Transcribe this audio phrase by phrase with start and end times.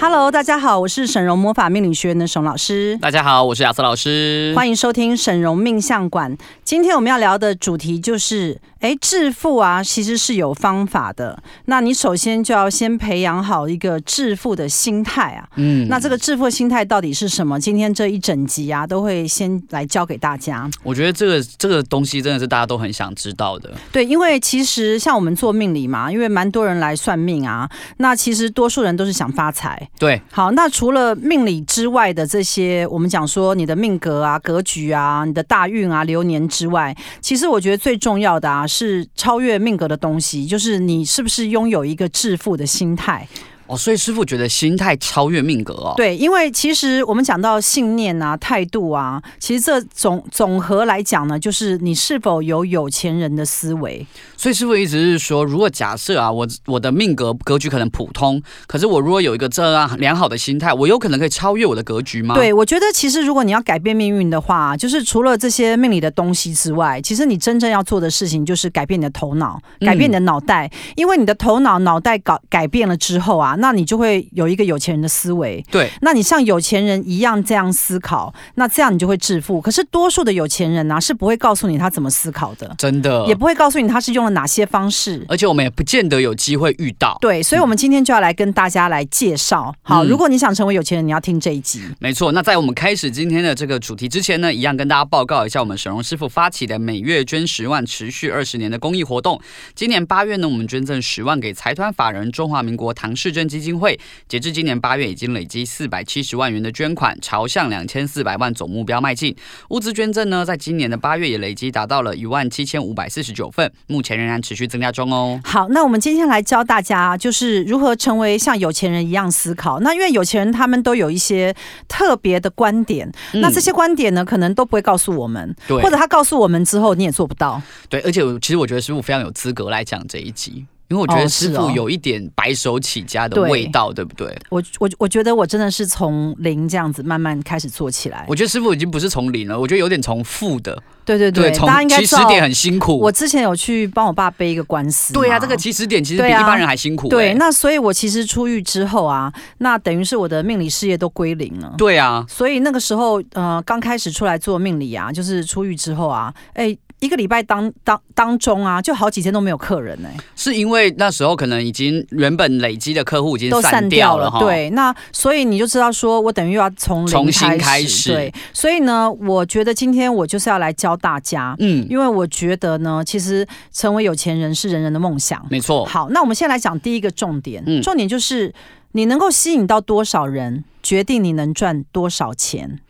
[0.00, 2.96] Hello，大家好，我是沈荣魔法命理学院的沈老师。
[3.02, 4.52] 大家好，我是亚瑟老师。
[4.54, 6.38] 欢迎收听沈荣命相馆。
[6.62, 11.42] 今天我们要聊的主题就是，哎，致富啊，其实是有方法的。
[11.64, 15.48] 那你首先就要先培养好一个致富的心态啊。
[15.56, 15.88] 嗯。
[15.88, 17.58] 那这个致富心态到底是什么？
[17.58, 20.68] 今天这一整集啊，都会先来教给大家。
[20.82, 23.72] 我觉得这个这个东西真的是大家都很想知道的。
[23.90, 29.88] 对，因为其实像我们做命理嘛，因为蛮多人来算命啊，那其实多数人都是想发财。
[29.98, 43.26] 对，好，那除了命理之外的这些，我们讲说你的命格啊、格局啊、你的大运啊、流年之外，其实我觉得最重要的啊，是超越命格的东西，就是你是不是拥有一个致富的心态。
[43.68, 45.94] 哦，所以师傅觉得心态超越命格哦。
[45.96, 54.06] 对，因为其实我们讲到信念啊、态度啊，其实这总总和来讲呢，就是你是否有有钱人的思维。
[54.36, 62.34] 所以师傅一直是说，如果假设啊，我我的命格格局可能普通，可是我如果有一个这样良好的心态，我有可能可以超越我的格局吗？
[62.34, 73.56] 对，我觉得其实如果你要改变命运的话，就是除了这些命理的东西之外，其实你真正要做的事情就是改变你的头脑，改变你的脑袋，嗯、因为你的头脑脑袋搞改变了之后啊。
[73.58, 75.90] 那你就会有一个有钱人的思维，对。
[76.00, 79.60] 那你像有钱人一样这样思考，那这样你就会致富。
[79.60, 87.18] 可是多数的有钱人呢、啊，是不会告诉你他怎么思考的，真的，也不会告诉你他是用了哪些方式，而且我们也不见得有机会遇到。
[87.20, 89.74] 对，所以，我们今天就要来跟大家来介绍。
[89.82, 91.82] 好，如果你想成为有钱人，你要听这一集。
[91.98, 92.32] 没错。
[92.32, 99.40] 那在我们开始今天的这个主题之前呢，一样跟大家报告一下，我们沈荣师傅发起的每月捐十万、持续二十年的公益活动。
[99.74, 103.98] 今年八月呢，我们捐赠十万给财团法人中华民国唐氏症基金会。
[104.28, 109.34] 截至今年八月，已经累积四百七十万元的捐款，朝向两千四百万总目标迈进。
[109.70, 115.40] 物资捐赠呢，在今年的八月也累积达到了一万七千五百四十九份，目前仍然持续增加中哦。
[115.44, 119.80] 好，那我们今天来教大家，就是如何成为像有钱人一样思考。
[119.80, 121.54] 那因为有钱人他们都有一些
[121.86, 127.60] 特别的观点，嗯、那这些观点呢，可能都不会告诉我们，对，或者他告诉我们之后，你也做不到。
[127.88, 130.66] 对，而且其实我觉得师傅非常有资格来讲这一集。
[130.88, 134.38] 因为我觉得师傅有一点白手起家的味道，哦哦、对，对不对？
[134.48, 138.24] 我我我觉得我真的是从零这样子慢慢开始做起来。
[138.26, 140.82] 我觉得师傅已经不是从零了，我觉得有点从负的。
[141.04, 142.98] 对对对，对，大家应该起始点很辛苦。
[142.98, 145.12] 我之前有去帮我爸背一个官司。
[145.12, 147.32] 对啊，这个起始点其实比一般人还辛苦，欸对啊。
[147.32, 151.74] 对，那所以我其实出狱之后啊，那等于是我的命理事业都归零了。
[151.78, 156.74] 对啊，所以那个时候呃，刚开始出来做命理啊，就是出狱之后啊，哎。
[157.00, 160.16] 一个礼拜当当当中啊，就好几天都没有客人呢、欸。
[160.34, 164.68] 是因为那时候可能已经原本累积的客户已经都散掉了，对。
[164.70, 168.34] 那所以你就知道说，我等于又要从零重新开始，对。
[168.52, 175.84] 所以呢，我觉得今天我就是要来教大家，嗯，因为我觉得呢，其实成为有钱人是人人的梦想，没错。
[175.84, 178.52] 好，那我们先来讲第一个重点，嗯，重点就是
[178.92, 182.80] 你能够吸引到多少人，决定你能赚多少钱。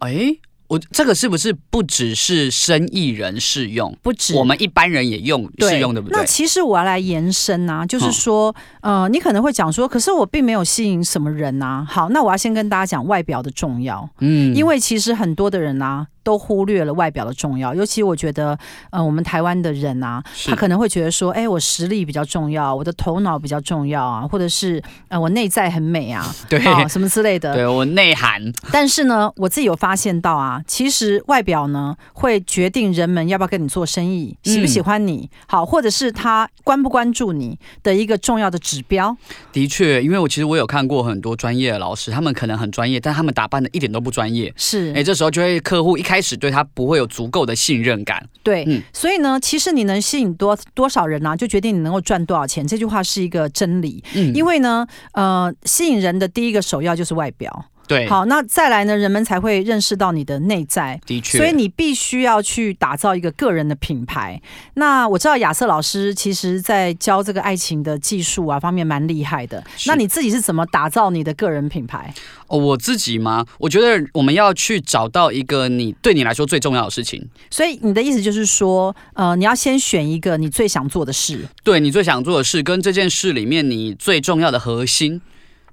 [0.00, 0.36] 哎。
[0.70, 3.92] 我这个是不是不只是生意人适用？
[4.02, 6.16] 不止，我们一般人也用适用，对不对？
[6.16, 11.84] 那其实我要来延伸啊，就是说，嗯、呃，你可能会讲说，可是我并没有吸引什么人啊。
[11.90, 16.06] 好，那我要先跟大家讲外表的重要，嗯，因为其实很多的人啊。
[16.22, 18.58] 都忽略了外表的重要，尤其我觉得，
[18.90, 28.52] 呃，我们台湾的人啊，他可能会觉得说，哎，我实力比较重要，我的头脑比较重要啊，或者是呃，我内在很美啊， 对，啊，什么之类的，对我内涵。
[28.70, 39.16] 但是呢，我自己有发现到啊，其实外表呢，会决定人们要不要跟你做生意，喜不喜欢你，嗯、好，或者是他关不关注你的一个重要的指标。
[39.52, 44.52] 的确，因为我其实我有看过很多专业的老师，他们可能很专业，但他们打扮的一点都不专业。
[44.54, 46.02] 是，哎，这时候就会客户一。
[46.10, 52.66] 开始对他不会有足够的信任感，对，嗯，所以呢，其实你能吸引多多少人呢、啊，就决定你能够赚多少钱。
[52.66, 57.64] 这句话是一个真理，嗯，因为呢，呃，吸引人的第一个首要就是外表。
[57.90, 61.00] 对，好，那再来呢，人们才会认识到你的内在。
[61.04, 64.40] 的确，所以你必须要去打造一个个人的品牌。
[64.74, 69.64] 那我知道亚瑟老师其实在教这个爱情的技术啊方面蛮厉害的。
[69.86, 72.14] 那你自己是怎么打造你的个人品牌？
[72.46, 73.44] 哦，我自己吗？
[73.58, 77.28] 我觉得我们要去找到一个你对你来说最重要的事情。
[77.50, 85.20] 所以你的意思就是说，呃，你要先选一个你最想做的事，对你最想做的事，跟这件事里面你最重要的核心。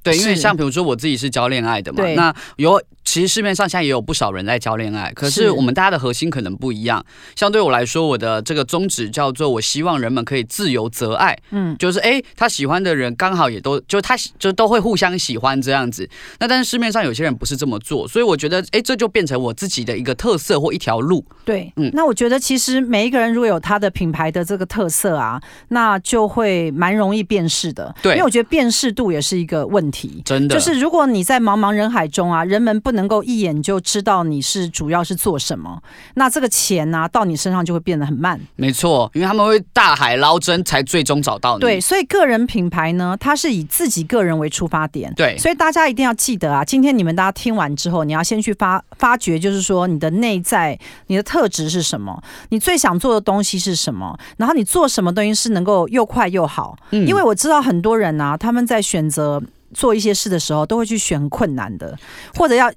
[0.04, 7.04] 对，因为像比如说我自己是教恋爱的嘛，那有其实市面上现在也有不少人在教恋爱，可是我们大家的核心可能不一样。
[7.38, 16.08] 相对我来说，我的这个宗旨叫做我希望人们可以自由择爱，嗯，就是哎，他喜欢的人刚好也都就他就都会互相喜欢这样子。
[16.40, 21.24] 那但是市面上有些人不是这么做，所以我觉得哎，这就变成我自己的一个特色或一条路。
[21.46, 27.96] 对，嗯，那我觉得其实每一个人如果有他的品牌的这个特色啊，那就会蛮容易辨识的。
[28.02, 30.22] 对，因为我觉得辨识度也是一个问题。
[30.26, 35.84] 真的，就是如果你在茫茫人海中啊，人们不能够一眼就知道你是主要是做什么，
[36.14, 38.40] 那这个钱呢、啊，到你身上就会变得很慢。
[38.56, 41.60] 没错，因为他们会大海捞针，才最终找到你。
[41.60, 45.14] 对，所以个人品牌呢，它是以自己个人为出发点。
[45.16, 56.78] 对，所以大家一定要记得啊，今天你们大家听完之后，你要先去发发掘，就是说你的内在、你的特质是什么，你最想做的东西是什么，然后你做什么东西是能够又快又好。
[56.92, 59.42] 嗯，因为我知道很多人啊，他们在选择
[59.74, 61.98] 做一些事的时候，都会去选困难的，
[62.36, 62.72] 或者要。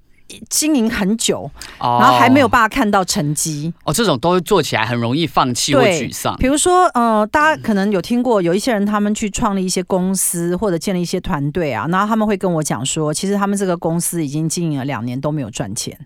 [0.49, 6.37] 经营很久，然后还没有办法看到成绩哦，这种都会做起来很容易放弃或沮丧。
[6.37, 15.97] 比如说，呃，大家可能有听过有一些人，他们去创立一些公司或者建立一些团队啊，然后他们会跟我讲说，其实他们这个公司已经经营了两年都没有赚钱。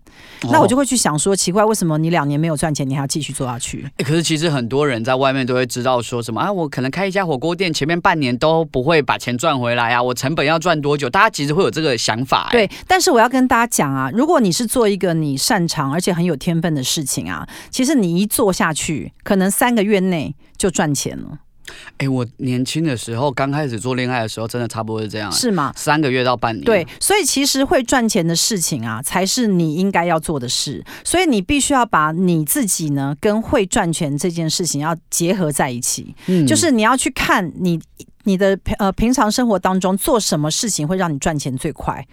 [0.43, 3.89] 哦、那我就会去想说，奇怪，为什么你两年没有赚钱，你还要继续做下去？
[3.99, 11.11] 欸、可是其实很多人在外面都会知道说什么啊，我可能开一家火锅店，前面半年都不会把钱赚回来啊，我成本要赚多久？
[11.11, 12.53] 大家其实会有这个想法、欸。
[12.53, 14.11] 对，但是我要跟大家讲啊。
[14.15, 21.41] 如果你是做一个你擅长而且很有天分的事情啊，其实你一做下去，可能三个月内就赚钱了。
[21.99, 25.73] 哎，我年轻的时候刚开始做恋爱的时候，真的差不多是这样，是吗？
[25.77, 26.65] 三个月到半年。
[26.65, 30.85] 对，所以其实会赚钱的事情啊，才是你应该要做的事。
[31.05, 36.15] 所以你必须要把你自己呢，跟会赚钱这件事情要结合在一起。
[36.27, 37.81] 嗯，就是你要去看你
[38.25, 42.05] 你的呃平常生活当中做什么事情会让你赚钱最快。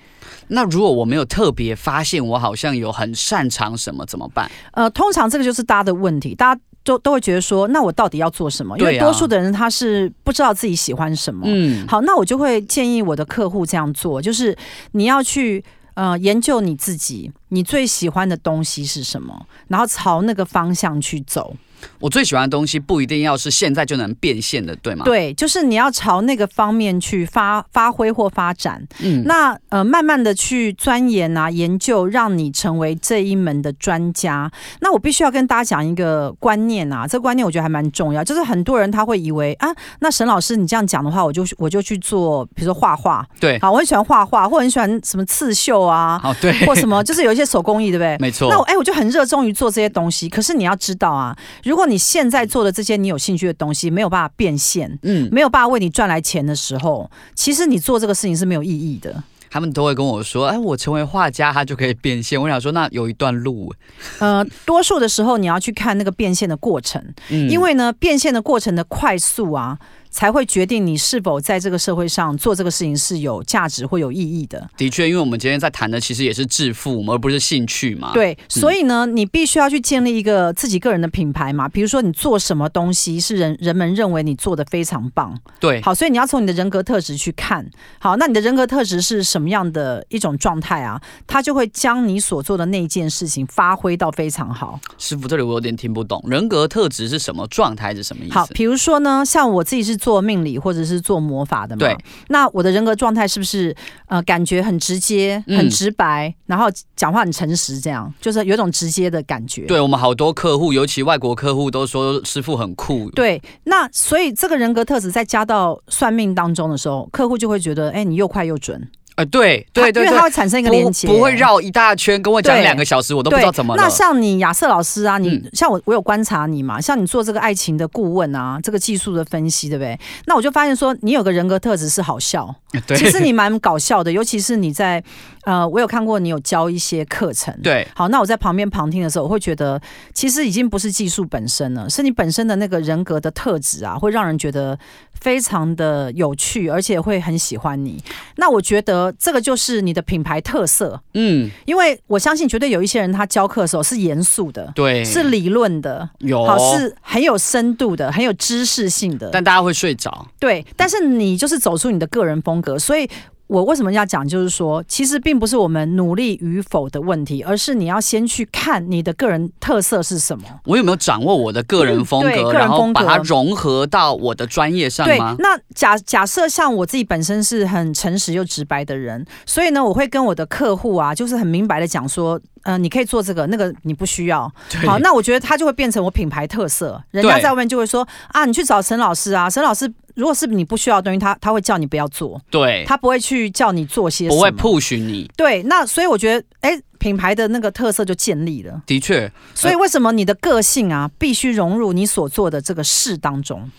[0.50, 4.50] 那如果我没有特别发现我好像有很擅长什么怎么办？
[4.74, 6.62] 呃，通常这个就是大家的问题，大家。
[6.92, 8.78] 都都会觉得说，那我到底要做什么？
[8.78, 11.44] 因为多数的人他是不知道自己喜欢什么。
[11.46, 14.58] 嗯，好，那我就会建议我的客户这样做，就是
[14.92, 21.56] 你要去呃研究你自己，你最喜欢的东西是什么，然后朝那个方向去走。
[22.00, 25.06] 我最喜欢的东西不一定要是现在就能变现的，对吗？
[25.06, 28.86] 对，就是你要朝那个方面去发发挥或发展。
[29.00, 34.52] 嗯，那呃，慢慢的去钻研啊，研究，让你成为这一门的专家。
[34.80, 39.70] 那我必须要跟大家讲一个观念啊，这个观念我觉得还蛮重要，就是很多人他会以为啊，
[40.00, 43.26] 那沈老师你这样讲的话，我就我就去做，比如说画画。
[43.40, 48.18] 对，好，我很喜欢画画，或很喜欢什么刺绣啊，哦，对，或什么，就是有一些手工艺，对不对？
[48.20, 48.50] 没错。
[48.50, 50.28] 那我哎，我就很热衷于做这些东西。
[50.30, 51.36] 可是你要知道啊。
[51.72, 59.24] 如果你现在做的这些你有兴趣的东西没有办法变现，嗯，没有办法为你赚来钱的时候，其实你做这个事情是没有意义的。
[59.50, 63.74] 他们都会跟我说：“哎，我成为画家，他就可以变现。”我想说，那有一段路。
[64.20, 69.80] 呃，多数的时候你要去看那个变现的过程，嗯，因为呢，变现的过程的快速啊。
[70.12, 74.70] 才会决定你是否在这个社会上做这个事情是有价值或有意义的。
[74.78, 78.12] 的确，因为我们今天在谈的其实也是致富，而不是兴趣嘛。
[78.14, 81.68] 对，所以呢，你必须要去建立一个自己个人的品牌嘛。
[81.70, 85.34] 比如说，你做什么东西是人人们认为你做的非常棒。
[85.62, 87.66] 对，好，所以你要从你的人格特质去看。
[87.98, 91.02] 好，那你的人格特质是什么样的一种状态啊？
[91.26, 94.78] 它就会将你所做的那件事情发挥到非常好。
[94.98, 98.34] 师傅，这里我有点听不懂，人格特质是什么状态是什么意思？
[98.34, 100.01] 好，比如说呢，像我自己是。
[100.02, 101.80] 做命理或者是做魔法的嘛？
[101.80, 101.96] 对。
[102.30, 103.76] 那我的人格状态是不是
[104.08, 106.66] 呃感觉很直接、很直白，嗯、然后
[106.96, 109.68] 讲话很诚实，这样就是有种直接的感觉。
[109.68, 113.12] 对，我们好多客户，尤其外国客户都说师傅很酷。
[113.12, 118.90] 对，那所以这个人格特质在加到算命当中的时候，客户就会觉得，哎，你又快又准。
[119.16, 123.84] 呃，对对对，因为它会产生一个连接，不会绕一大圈跟我讲两个小时，我都不知道怎么了。
[123.84, 130.00] 那像你亚瑟老师啊，你、嗯、像我，我有观察你嘛，像你做这个爱情的顾问啊，这个技术的分析，对不对？
[130.26, 132.54] 那我就发现说，你有个人格特质是好笑，
[132.88, 135.04] 对，其实你蛮搞笑的，尤其是你在
[135.44, 139.82] 呃，我有看过你有教一些课程，对，好，那我在旁边旁听的时候，我会觉得
[140.14, 144.78] 其实已经不是技术本身了，是你本身的那个人格的特质啊，会让人觉得
[145.20, 148.02] 非常的有趣，而且会很喜欢你。
[148.38, 149.82] 那我觉得这个就是。
[149.82, 163.10] 你的品牌特色，嗯，因为我相信绝对有一些人他教课的时候是严肃的，对，是理论的，有，好，是很有深度的，很有知识性的，但大家会睡着，对，但是你就是走出你的个人风格，所以。
[163.52, 170.46] 我为什么要讲，就是说，其实并不是我们努力与否的问题，而是你要先去看你的个人特色是什么。
[170.64, 175.36] 我有没有掌握我的个人风格，嗯、个人风格，然后把它融合到我的专业上吗？
[175.36, 184.50] 对，那假假设像我自己本身是很诚实又直白的人，所以呢，我会跟我的客户啊，就是很明白的讲说，嗯、呃，你可以做这个，那个你不需要。
[184.88, 189.94] 好，那我觉得它就会变成我品牌特色，人家在外面就会说啊，你去找沈老师啊，沈老师。
[190.16, 196.82] 如果是你不需要的东西，他他会叫你不要做，对，他不会去叫你做些什么，不会 push 你，对，那所以我觉得，哎。
[197.02, 199.30] 品牌的那个特色就建立了，的确。
[199.56, 203.70] 所以为什么你的个性啊，必须融入你所做的这个事当中？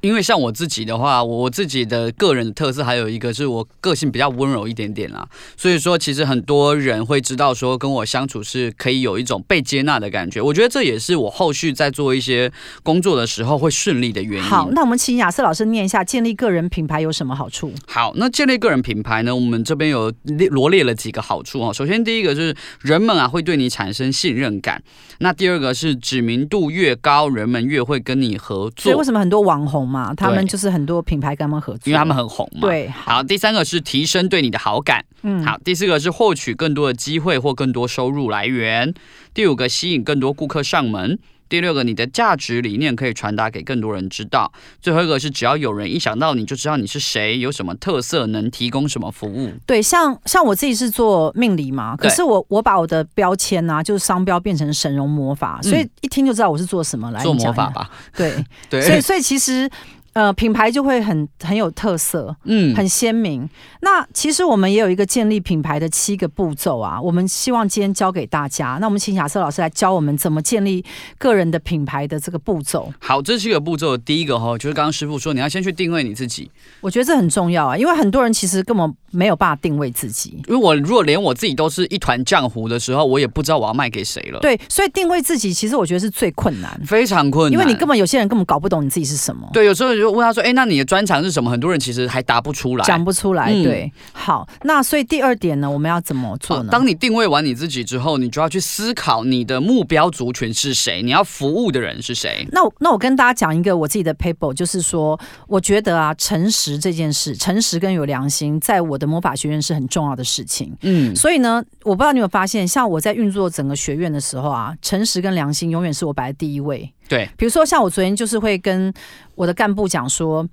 [0.00, 5.24] 因为像我自己的话，我自己的个人的特色还有一个是我个性比较温柔一点点啦。
[5.56, 10.42] 所以说，其实很多人会知道说跟我相处是可以有一种被接纳的感觉。
[10.42, 14.50] 我觉得这也是我后续在做一些工作的时候会顺利的原因。
[14.50, 17.72] 好，那我们请亚瑟老师念一下建立个人品牌有什么好处？
[17.86, 21.72] 好，那建立个人品牌呢，我们这边有列罗列了几个好处啊。
[21.72, 22.52] 首先第一个就是。
[22.80, 24.82] 人们啊会对你产生信任感。
[25.18, 28.84] 那第二个是知名度越高，人们越会跟你合作。
[28.84, 32.60] 所以为什么很多网红嘛，他们就是很多品牌跟他们合作，因为他们很红嘛。
[32.62, 33.14] 对，好。
[33.14, 35.04] 好，第三个是提升对你的好感。
[35.22, 35.58] 嗯，好。
[35.64, 38.92] 第四个是获取更多的机会或更多收入来源。
[39.32, 41.18] 第五个吸引更多顾客上门。
[41.52, 44.50] 第六个，你的价值理念可以传达给更多人知道。
[44.80, 49.52] 最后一个是，只要有人一想到你就知道你是谁，有什么特色，能提供什么服务。
[49.66, 57.22] 对，像像我自己是做命理嘛，可是我我把我的标签啊，就是商标变成神容魔法，所以一听就知道我是做什么来。
[57.22, 57.90] 做魔法吧。
[58.16, 59.68] 对 对，所以所以其实。
[60.14, 63.48] 呃，品牌就会很很有特色，嗯，很鲜明。
[63.80, 68.78] 那其实我们也有一个建立品牌的七个步骤啊，我们希望今天教给大家。
[68.80, 70.84] 那我们请亚瑟老师来教我们怎么建立
[71.18, 72.92] 个人的品牌的这个步骤。
[73.00, 76.50] 好，这七个步骤，第一个哈，就是刚刚师傅说，你要先去定位你自己。
[76.82, 80.42] 我觉得这很重要啊，因为很多人其实根本没有办法定位自己。
[80.48, 84.40] 因为我如果连我自己都是一团浆糊的时候，我也不知道我要卖给谁了。
[84.40, 89.48] 对，所以定位自己，其实我觉得是最困难，非常困难，因为你根本有些人根本搞不懂你自己是什么。
[89.52, 91.50] 对，有时候就问他说，哎、欸，那你的专长是什么？
[91.50, 93.52] 很多人其实还答不出来，讲不出来。
[93.52, 96.68] 对，嗯、好，那所以第二点呢，我们要怎么做呢？
[96.70, 102.46] 当你定位完你自己之后，你就要去思考你的目标族群是谁，你要服务的人是谁。
[102.50, 110.74] 那我那我跟大家讲一个我自己的 paper，就是说，我觉得啊，诚实这件事，诚实跟有良心，在我的魔法学院是很重要的事情。
[110.80, 116.90] 嗯，所以呢，我不知道你有没有发现，像我在运作整个学院的时候啊，诚实跟良心永远是我摆在第一位。
[117.08, 118.92] 对，比如说像我昨天就是会跟
[119.34, 120.48] 我的干部讲说。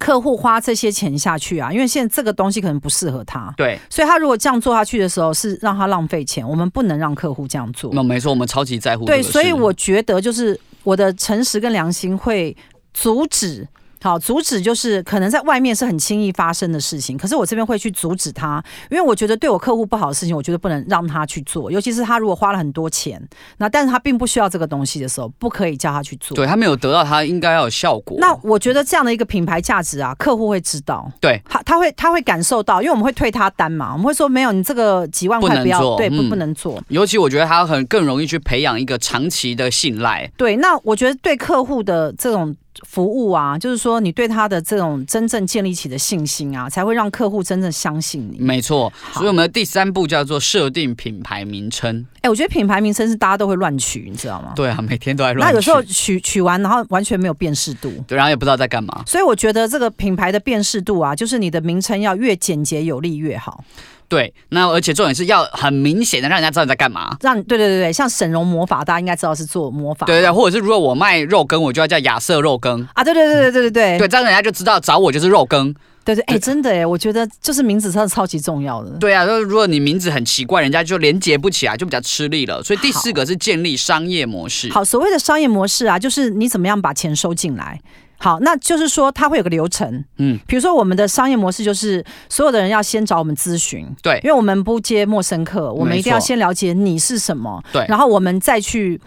[0.00, 6.42] 客户花这些钱下去啊，因为现在这个东西可能不适合他，对，所以他如果这样做下去的时候，是让他浪费钱。
[6.48, 7.90] 我们不能让客户这样做。
[7.92, 9.04] 那没错，我们超级在乎。
[9.04, 12.56] 对，所以我觉得就是我的诚实跟良心会
[12.94, 13.68] 阻止。
[14.02, 23.22] 好，阻止就是可能在外面是很轻易发生的事情，可是我这边会去阻止他，因为我觉得对我客户不好的事情，我觉得不能让他去做，尤其是他如果花了很多钱，
[23.58, 26.34] 那但是他并不需要这个东西的时候，不可以叫他去做。
[26.34, 28.16] 对，他没有得到他应该要有效果。
[28.18, 36.82] 那我觉得这样的一个品牌价值啊，客户会知道，对，他他会他会感受到，因为我们会退他单嘛，我们会说没有，你这个几万块不要，不对，不、嗯、不能做。
[36.88, 40.30] 尤其我觉得他很更容易去培养一个长期的信赖。
[40.36, 42.56] 对，那我觉得对客户的这种。
[42.86, 48.38] 服务啊，就是说你对他的这种真正建立起的信心啊，才会让客户真正相信你。
[48.38, 52.06] 没错，所以我们的第三步叫做设定品牌名称。
[52.16, 54.52] 哎、欸，我觉得品牌名称是大家都会乱取，你知道吗？
[54.54, 55.48] 对啊，每天都在乱。
[55.48, 57.92] 那有时候取取完，然后完全没有辨识度。
[58.06, 59.02] 对，然后也不知道在干嘛。
[59.06, 63.64] 所以我觉得这个品牌的辨识度啊，就是你的名称要越简洁有力越好。
[64.10, 67.16] 对，那而且重点是要很明显的让人家知道你在干嘛。
[67.20, 70.04] 让对对对对，像沈嵘魔法，大家应该知道是做魔法。
[70.04, 73.04] 对对对，或者是如果我卖肉羹，我就要叫亚瑟肉羹啊。
[73.04, 75.72] 对对对对对对对，对，这样人家就知道找我就是肉羹。
[76.04, 78.90] 对对，哎，真的哎，我觉得就是名字真的超级重要的。
[78.98, 82.60] 对啊，就是如果你名字很奇怪，人家就连接不起来，就比较吃力了。
[82.64, 84.68] 所以第四个是建立商业模式。
[84.70, 87.80] 好，好，所谓的商业模式啊，就是你怎么样把钱收进来。
[88.20, 99.00] 好，那就是说它会有个流程，嗯，比如说我们的商业模式就是所有的人要先找我们咨询，对，因为我们不接陌生客，我们一定要先了解你是什么，对，然后我们再去。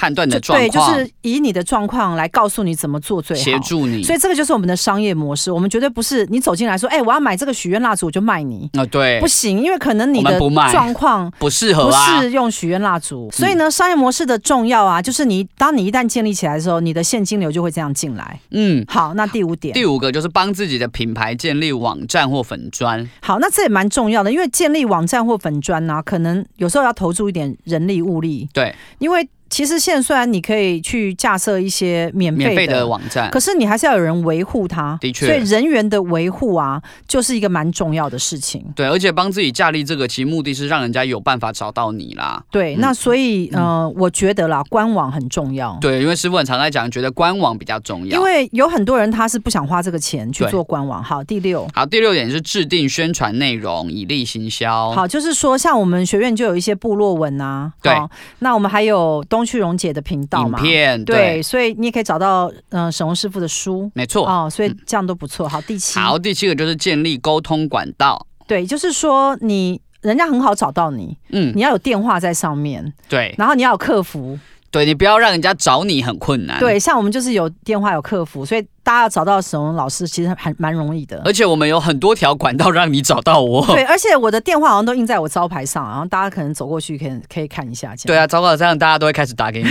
[0.00, 4.02] 判断的状况，对，就是以你的状况来告诉你怎么做最好，协助你。
[4.02, 5.52] 所以这个就是我们的商业模式。
[5.52, 8.70] 我们绝对不是你走进来说，哎、欸，我要买这个许愿蜡烛，我就卖你。
[8.72, 10.38] 啊，对，不行，因为可能你的
[10.72, 13.30] 状况不适合，不适用许愿蜡烛。
[13.30, 18.40] 所以呢，商业模式的重要啊，就是你当你一旦建立起来的时候，你的现金流就会这样进来。
[18.52, 23.06] 嗯，好，那第五点，第五个就是帮自己的品牌建立网站或粉砖。
[23.20, 28.48] 好，那这也蛮重要的，因为建立网站或粉砖呢、啊，可能有时候要投注一点人力物力。
[28.54, 29.28] 对，因为。
[29.50, 34.96] 其实现在虽然你可以去架设一些免费的，免费的网站，可是你还是要有人维护它。
[35.00, 38.64] 的确，所以人员的维护啊，就是一个蛮重要的事情。
[38.76, 42.42] 对，而且帮自己架立这个，其实目的是让人家有办法找到你啦。
[42.50, 45.76] 对，嗯、那所以呃，我觉得啦，官网很重要。
[45.80, 48.16] 对，因为师傅很常在讲，觉得官网比较重要。
[48.16, 51.02] 因为有很多人他是不想花这个钱去做官网。
[51.02, 54.92] 好，第六，好，第六点是制定宣传内容，以利行销。
[54.92, 57.72] 好，就是说像我们学院就有一些部落文啊。
[57.82, 57.92] 对。
[58.38, 60.58] 那我们还有东区荣姐的频道嘛？
[60.58, 64.26] 影片对，对，所以你也可以找到嗯、呃、沈宏师傅的书，没错。
[64.26, 65.48] 哦，所以这样都不错。
[65.48, 74.38] 好，第七，好，第七个就是建立沟通管道，对，就是说你人家很好找到你，嗯，你要有电话在上面，对，然后你要有客服，
[74.70, 78.66] 对，你不要让人家找你很困难，对，像我们就是有电话有客服，所以。
[78.82, 81.20] 大家要找到沈嵘老师，其实还蛮容易的。
[81.24, 83.64] 而且我们有很多条管道让你找到我。
[83.74, 87.94] 对，而且我的电话好像都印在我招牌上，然后大家可能走过去可以可以看一下。
[88.04, 89.68] 对啊，糟糕，这样大家都会开始打给你。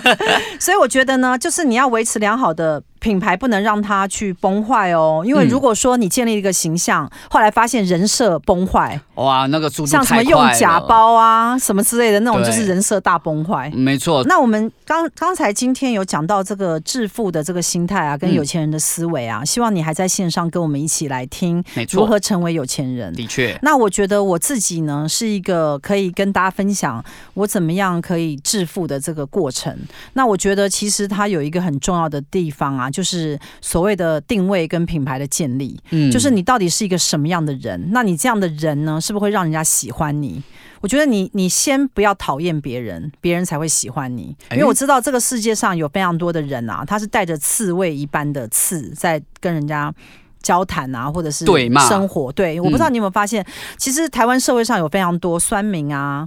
[0.58, 5.22] 所以我觉得呢，就是你要维持良好的品牌，不能让它去崩坏哦。
[5.24, 13.70] 因为如果说你建立一个形象，嗯、后来发现人设崩坏，哇，那个速度像什么用假包啊，什么之类的那种，就是人设大崩坏。
[13.74, 14.24] 没错。
[14.24, 23.12] 那我们刚刚才今天有讲到这个致富的这个心态啊，跟有钱人的思维啊，希望你还在线上跟我们一起来听，如何成为有钱人。
[23.12, 27.04] 的确，那我觉得我自己呢，是一个可以跟大家分享
[27.34, 29.76] 我怎么样可以致富的这个过程。
[30.12, 35.78] 那我觉得其实它有一个很重要的地方啊，就是所谓的定位跟品牌的建立。
[35.90, 37.90] 嗯，就是你到底是一个什么样的人？
[37.90, 40.40] 那你这样的人呢，是不是会让人家喜欢你？
[40.80, 44.36] 我觉得你你先不要讨厌别人，别人才会喜欢你。
[44.52, 49.94] 因为我知道这个世界上有非常多的人啊，他是带着刺猬一般的刺在跟人家。
[50.42, 51.44] 交谈啊，或者是
[51.88, 56.26] 生活，对，我不知道你有没有发现，嗯、其实台湾社会上有非常多酸民啊，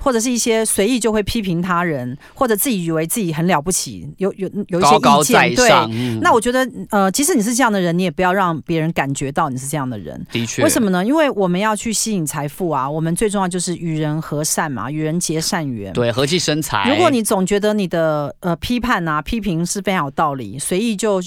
[0.00, 5.96] 或者是一些随意就会批评他人，或者自己以为自己很了不起，有有有一些意见，高高在上，对。
[5.96, 10.24] 嗯、那我觉得，呃，即使你是这样的人，你也不要让别人感觉到你是这样的人。
[10.30, 11.04] 的确，为什么呢？
[11.04, 16.90] 因为我们要去吸引财富啊，我们最重要就是与人和善嘛，与人结善缘，对，和气生财。
[16.90, 21.22] 如果你总觉得你的呃批判啊、批评是非常有道理，随意就。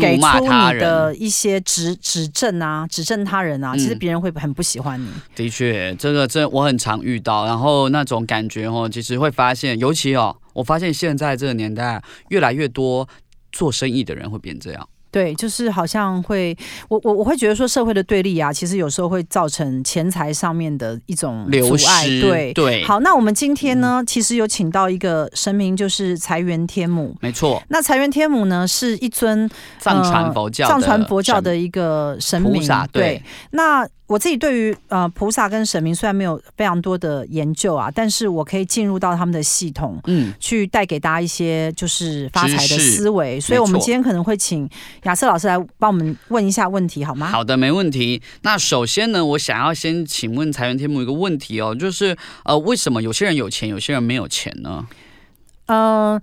[0.00, 5.06] 给出你的一些指指正啊，指正他人啊，其实别人会很不喜欢你。
[5.06, 13.08] 嗯、的确，这个这我很常遇到，然后那种感觉哦，其实会发现，尤其哦，我发现现在这个年代，越来越多
[13.52, 14.88] 做生意的人会变这样。
[15.16, 16.54] 对，就是好像会，
[16.90, 22.20] 我我我会觉得说，社会的对立啊，其实有时候会造成钱财上面的一种流失。
[22.20, 22.84] 对对。
[22.84, 27.16] 好，那我们今天呢，嗯、其实有请到一个神明，就是财源天母。
[27.22, 27.62] 没错。
[27.70, 29.48] 那财源天母呢，是一尊
[29.78, 32.60] 藏传佛教、藏传佛教的一个神明。
[32.92, 33.00] 对。
[33.00, 33.88] 对那。
[34.06, 43.40] 我自己对于呃菩萨跟神明虽然没有非常多的研究啊，但是我可以进入到他们的系统，嗯，去带给大家一些就是发财的思维。
[43.40, 44.68] 所以，我们今天可能会请
[45.02, 47.26] 亚瑟老师来帮我们问一下问题，好吗？
[47.26, 48.22] 好的，没问题。
[48.42, 54.86] 那首先呢，我想要先请问财源天母一个问题哦，就是呃，为什么有些人有钱，有些人没有钱呢？
[55.66, 56.22] 嗯、呃。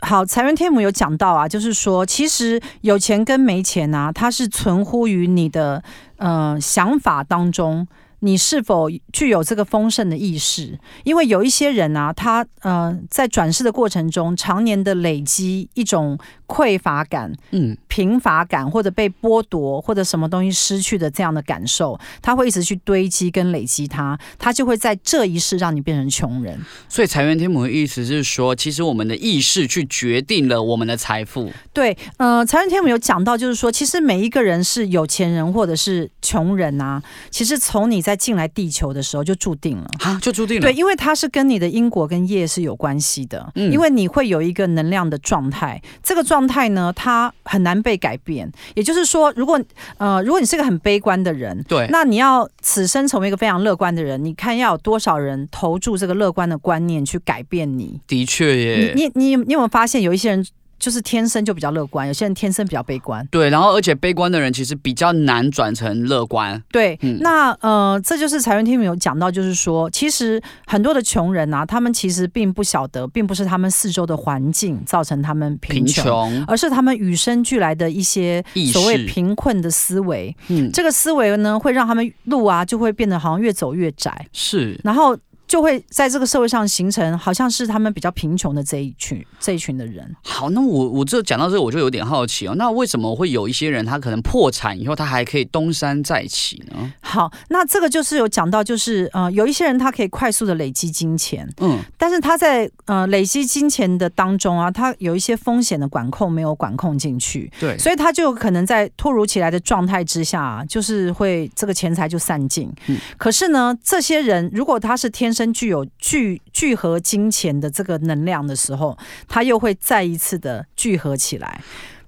[0.00, 5.82] 好，财源天母有讲到啊，就是说，其实有钱跟没钱啊，它是存乎于你的
[6.16, 7.86] 呃想法当中。
[8.20, 10.76] 你是否具有这个丰盛的意识？
[11.04, 26.58] 因为有一些人啊，他呃在转世的过程中，常年的累积一种匮乏感、嗯，贫乏感，或者被剥夺或者什么东西失去的这样的感受，他会一直去堆积跟累积它，他就会在这一世让你变成穷人。
[26.88, 31.52] 所以财源天母的意思是说，其实我们的意识去决定了我们的财富。
[31.72, 37.00] 对，呃，财源天母有讲到，就是说，其实每一个人是有钱人或者是穷人啊，
[37.30, 38.02] 其实从你。
[38.08, 40.62] 在进来地球的时候就注定了啊，就注定了。
[40.62, 43.52] 对，因为它是跟你的因果跟业是有关系的。
[43.54, 48.50] 嗯，因为你会有一个能量的状态，这个状态呢，它很难被改变。
[48.74, 49.60] 也就是说，如果
[49.98, 58.00] 呃，如果你是个很悲观的人，对，那你要此生成为一个非常乐观的人，你看要有多少人投注这个乐观的观念去改变你？
[58.06, 58.94] 的确耶。
[58.94, 60.46] 你你你你有没有发现有一些人？
[60.78, 63.26] 就是天生就比较乐观，有些人天生比较悲观。
[63.30, 66.62] 对，然后而且悲观的人其实比较难转成乐观。
[66.70, 80.34] 对，嗯、那呃，这就是财源天母有讲到，就是说，其实很多的穷人啊，他们其实并不晓得，并不是他们四周的环境造成他们贫穷，贫穷而是他们与生俱来的一些所谓贫困的思维。
[80.48, 84.26] 嗯，这个思维呢，会让他们路啊就会变得好像越走越窄。
[84.32, 85.16] 是，然后。
[85.48, 90.14] 就会在这个社会上形成，好像是他们比较贫穷的这一群这一群的人。
[90.22, 92.54] 好，那我我这讲到这个，我就有点好奇哦。
[92.56, 96.92] 那为什么会有一些人，他可能破产以后，他还可以东山再起呢？
[97.00, 112.70] 好，那这个就是有讲到，就是呃，有一些人他可以快速的累积金钱，嗯，但是他在呃累积金钱的当中啊，他有一些风险的管控没有管控进去，对，所以他就有可能在突如其来的状态之下啊，就是会这个钱财就散尽。
[112.88, 118.98] 嗯，可是呢，这些人如果他是天生具有聚聚合金钱的这个能量的时候，
[119.28, 121.60] 它又会再一次的聚合起来。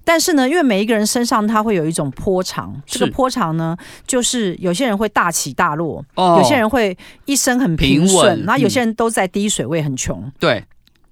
[0.03, 10.29] 但是呢，因为每一个人身上他会有一种波长，这个波长呢，就是有些人会大起大落，哦、有些人会一生很平顺，然后有些人都在低水位很穷。
[10.39, 10.63] 对。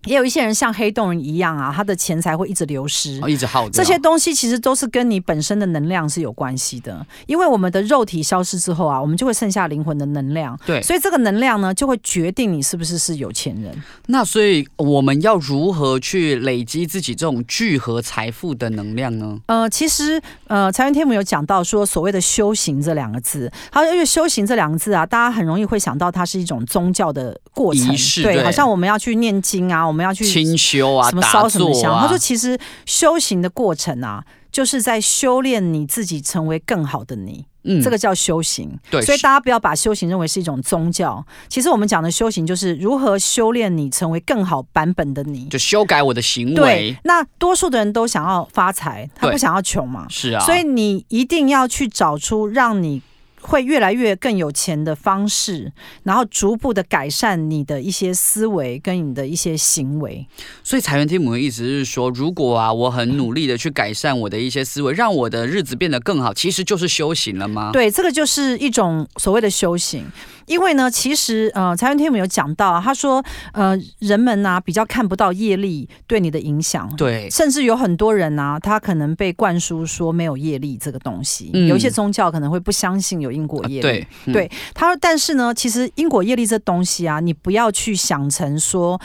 [0.05, 3.69] 也有一些人像黑洞人一样啊，他的钱财会一直流失，哦、一直耗。
[3.69, 10.57] 这些东西其实都是跟你本身的能量是有关系的，因为我们的肉体消失之后啊，我们就会剩下灵魂的能量。
[10.65, 13.75] 对，所以这个能量呢，就会决定你是不是是有钱人。
[14.07, 19.39] 那所以我们要如何去累积自己这种聚合财富的能量呢？
[19.47, 27.87] 呃，其实呃，财源天母有讲到说，所谓的修行这两个字，好，因为修行这两个字啊，大家很容易会想到它是一种宗教的过程，
[28.23, 29.85] 对，对，好像我们要去念经啊。
[29.85, 31.93] 我们要去清修啊，什么烧什么香？
[31.99, 37.43] 他说，其实修行的过程啊，就是在修炼你自己，成为更好的你。
[37.63, 38.79] 嗯，这个叫修行。
[38.89, 41.21] 对，所以大家不要把修行认为是一种宗教。
[41.49, 46.55] 其实我们讲的修行，就是如何修炼你，成为更好版本的你，就修改我的行为。
[46.55, 50.05] 对，那多数的人都想要发财，他不想要穷嘛。
[50.07, 53.01] 是啊，所以你一定要去找出让你。
[53.41, 55.71] 会越来越更有钱的方式，
[56.03, 60.27] 然后逐步的改善你的一些思维跟你的一些行为。
[60.63, 67.71] 所以财源天母的意思是说，如果啊，我很努力的去改善我的一些思维，让我的日子变得更好，其实就是修行了吗？
[67.71, 70.05] 对，这个就是一种所谓的修行。
[70.45, 73.23] 因为呢，其实呃，财源天母有讲到，他说
[73.53, 88.99] 呃，人们呢、啊、比较看不到业力对你的影响，对，甚至有很多人呢、啊，他可能被灌输说没有业力这个东西，嗯、有一些宗教可能会不相信有因果业力，对，嗯、对，他说，但是呢，其实因果业力这东西啊，你不要去想成说。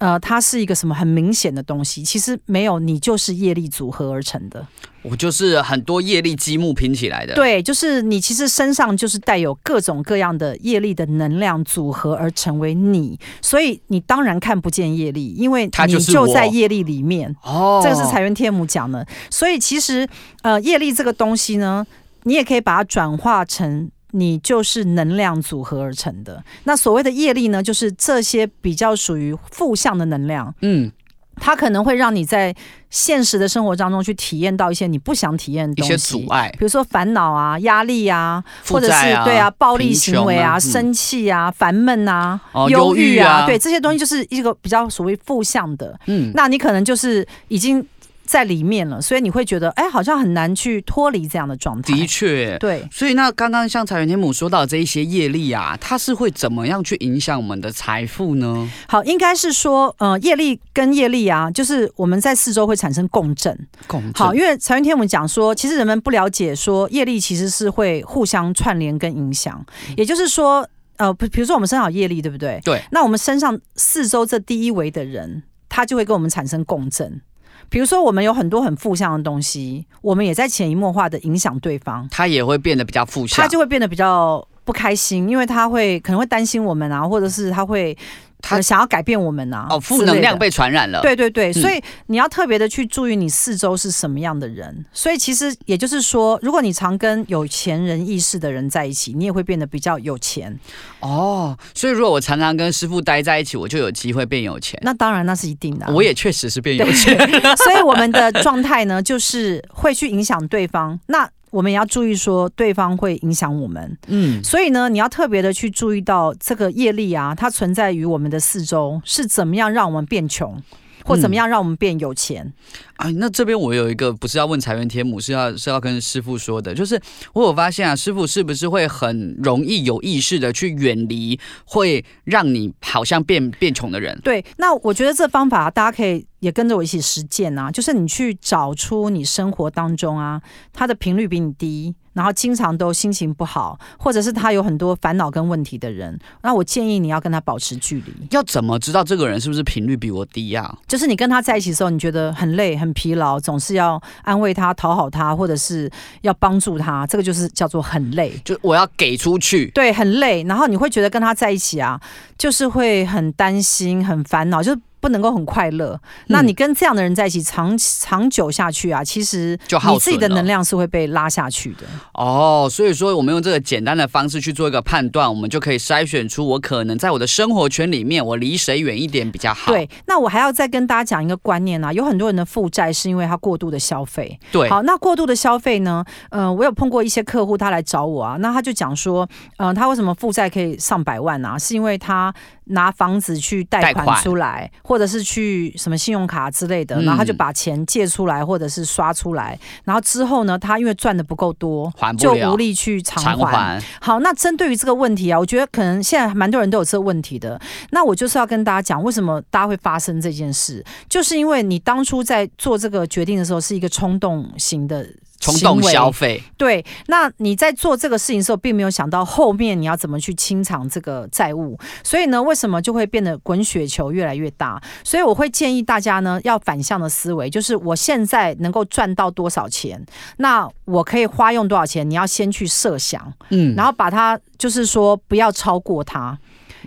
[0.00, 2.02] 呃，它是一个什么很明显的东西？
[2.02, 4.66] 其实没有，你就是业力组合而成的。
[5.02, 7.34] 我就是很多业力积木拼起来的。
[7.34, 17.36] 对，就是你其实身上就是带有各种各样的业力的能量组合而成为你，所以你当然看不见业力，因为你就在业力里面。
[17.42, 19.06] 哦，这个是财源天母讲的。
[19.28, 20.08] 所以其实
[20.40, 21.86] 呃，业力这个东西呢，
[22.24, 23.90] 你也可以把它转化成。
[24.12, 26.42] 你就是能量组合而成的。
[26.64, 30.52] 那所谓的业力呢，就是这些比较属于负向的能量。
[30.62, 30.90] 嗯，
[31.36, 32.52] 它可能会让你在
[32.90, 45.96] 现实的生活当中去体验到一些你不想体验的东西，一些阻碍，比如说烦恼啊、压力啊，啊或者是对啊、暴力行为啊、啊生气啊、烦闷啊、忧郁啊，对这些东西就是一个比较所谓负向的。
[46.08, 47.86] 嗯，那你可能就是已经。
[48.30, 51.92] 在里面了，所以你会觉得，哎，好像很难去脱离这样的状态。
[51.92, 52.86] 的确，对。
[52.88, 58.70] 所以那刚刚像财源天母说到这一些业力啊，它是会怎么样去影响我们的财富呢？
[58.86, 63.52] 好，应该是说，呃，业力跟业力啊，就是我们在四周会产生共振。
[63.88, 64.12] 共振。
[64.14, 69.66] 好，因为财源天母讲说，其实人们不了解说业力其实是会互相串联跟影响，
[69.96, 70.64] 也就是说，
[70.98, 72.60] 呃，比比如说我们身上有业力，对不对？
[72.64, 72.80] 对。
[72.92, 77.20] 那我们身上四周这第一维的人，他就会跟我们产生共振。
[77.70, 87.96] 比如说，我们有很多很负向的东西，我们也在潜移默化的影响对方，他也会变得比较负向，他就会变得比较不开心，因为他会可能会担心我们啊，或者是他会。
[88.42, 89.66] 他想要改变我们呢、啊？
[89.70, 91.00] 哦，负能量被传染了。
[91.02, 94.68] 对对对，所以你要特别的去注意你四周是什么样的人。
[94.70, 100.58] 嗯、所以其实也就是说，如果你常跟有钱人意识的人在一起，你也会变得比较有钱。
[101.00, 104.78] 哦，所以如果我常常跟师傅待在一起，我就有机会变有钱。
[104.82, 105.92] 那当然，那是一定的、啊。
[105.92, 107.18] 我也确实是变有钱。
[107.56, 110.98] 所以我们的状态呢，就是会去影响对方。
[111.06, 120.62] 那我们也要注意说，对方会影响我们，嗯，所以呢，你要特别的去注意到这个业力啊，它存在于我们的四周，是怎么样让我们变穷，
[121.10, 122.44] 或怎么样让我们变有钱。
[122.44, 122.52] 嗯
[123.00, 127.00] 啊，那这边我有一个不是要问财源天母，是要是要跟师傅说的，就是
[127.32, 134.20] 我有发现啊，师傅是不是会很容易有意识的去远离会让你好像变变穷的人？
[134.22, 148.12] 对，那我觉得这方法大家可以也跟着我一起实践啊，就是你去找出你生活当中啊，它的频率比你低，然后经常都心情不好，或者是他有很多烦恼跟问题的人，那我建议你要跟他保持距离。
[148.30, 150.78] 要怎么知道这个人是不是频率比我低呀、啊？
[150.88, 155.90] 就是你跟他在一起的时候，你觉得很累、很疲劳，总是要安慰他、讨好他，或者是
[156.22, 158.32] 要帮助他，这个就是叫做很累。
[158.44, 160.42] 就我要给出去，对，很累。
[160.44, 162.00] 然后你会觉得跟他在一起啊，
[162.36, 164.76] 就是会很担心、很烦恼，就。
[165.00, 169.58] 不能够很快乐，那你跟这样的人在一起长长久下去啊，其实
[169.90, 171.86] 你自己的能量是会被拉下去的。
[172.14, 179.72] 哦，所以说我们用这个简单的方式去做一个判断，我们就可以筛选出我可能在我的生活圈里面，我离谁远一点比较好。
[179.72, 184.38] 对，那我还要再跟大家讲一个观念啊，有很多人的负债是因为他过度的消费。
[184.52, 186.04] 对，好，那过度的消费呢？
[186.30, 191.58] 嗯、呃，我有碰过一些客户，他来找我啊，那他就讲说，嗯、呃，他为什么负债可以上百万啊？
[191.58, 192.32] 是因为他
[192.70, 194.70] 拿房子去贷款出来。
[194.82, 203.36] 或者是去什么信用卡之类的，然后他就把钱借出来，或者是刷出来，嗯、然后之后呢，他因为赚的不够多，还，就无力去偿还。
[203.36, 203.82] 偿还。
[204.00, 207.60] 好，那针对于这个问题啊，我觉得可能现在蛮多人都有这个问题的。
[207.90, 215.06] 那我就是要跟大家讲，为什么大家会发生这件事，就是因为你当初在做这个决定的时候是一个冲动型的。
[215.40, 224.80] 冲动消费，对，那你在做这个事情的时候，并没有想到后面你要怎么去清偿这个债务，所以呢，为什么就会变得滚雪球越来越大？
[225.02, 230.04] 所以我会建议大家呢，要反向的思维，就是我现在能够赚到多少钱，
[230.36, 236.38] 那我可以花用多少钱，你要先去设想，嗯，然后把它就是说不要超过它，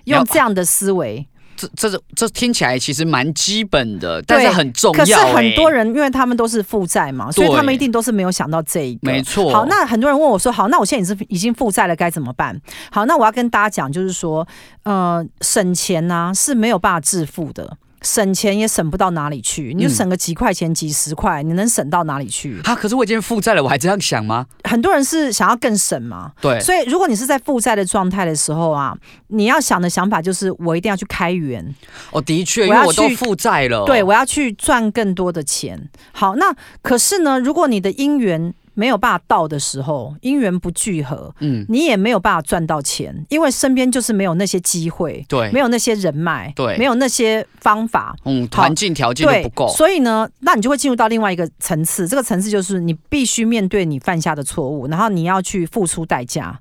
[0.05, 1.27] 用这样的思维。
[1.55, 4.99] 这这这这听起来其实蛮基本的，但是很重要。
[4.99, 8.99] 可是很多人，因为他们都是负债嘛，所以他们一定都是没有想到这一个。
[9.11, 9.51] 没错。
[9.51, 12.59] 好，那很多人问我说：“好，那我现在已经是已经负债了，该怎么办？”
[12.91, 14.47] 好，那我要跟大家讲，就是说，
[14.83, 17.77] 呃，省钱呢、啊、是没有办法致富的。
[18.03, 22.61] 省钱也省不到哪里去，你就省个几块钱、几十块，你能省到哪里去？
[22.65, 22.75] 啊！
[22.75, 24.45] 可是我已经负债了，我还这样想吗？
[24.65, 26.31] 很多人是想要更省嘛。
[26.41, 26.59] 对。
[26.59, 28.95] 所以如果你是在负债的状态的时候啊，
[29.27, 31.73] 你要想的想法就是，我一定要去开源。
[32.11, 33.85] 哦，的确，因为我都负债了。
[33.85, 35.89] 对，我要去赚更多的钱。
[36.11, 38.53] 好，那可是呢，如果你的姻缘。
[38.73, 56.59] 没有办法到的时候，因缘不聚合，嗯，你也没有办法赚到钱，因为身边就是没有那些机会，对，没有那些人脉，对，没有那些方法，嗯，环境条件不够，所以呢，那你就会进入到另外一个层次，这个层次就是你必须面对你犯下的错误，然后你要去付出代价。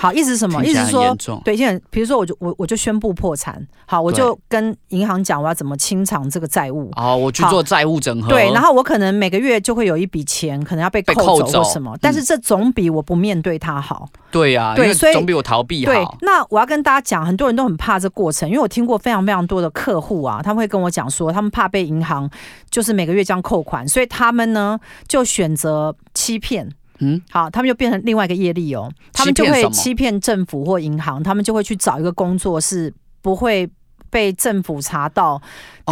[0.00, 0.64] 好，意思是什么？
[0.64, 3.60] 意思是说，对，现在比如说，我就我我就宣布破产。
[3.84, 6.88] 好，我就跟银行讲，我要怎么清偿这个债务。
[6.94, 8.28] 哦，我去做债务整合。
[8.28, 11.98] 对，然后我可能每个月就会有一笔钱，可能要被扣走或什么。
[12.00, 14.08] 但是这总比我不面对它好。
[14.30, 15.92] 对呀，对，所以总比我逃避好。
[15.92, 22.30] 对，那我要跟大家讲，很多人都很怕这过程，因为我听过非常非常多的客户啊，他们会跟我讲说，他们怕被银行
[22.70, 26.70] 就是每个月这样扣款，所以他们呢就选择欺骗。
[27.00, 33.68] 嗯，好，他们就变成另外一个业力哦，他们就会欺骗政府或银行，他们就会去找一个工作，是不会
[34.10, 35.40] 被政府查到。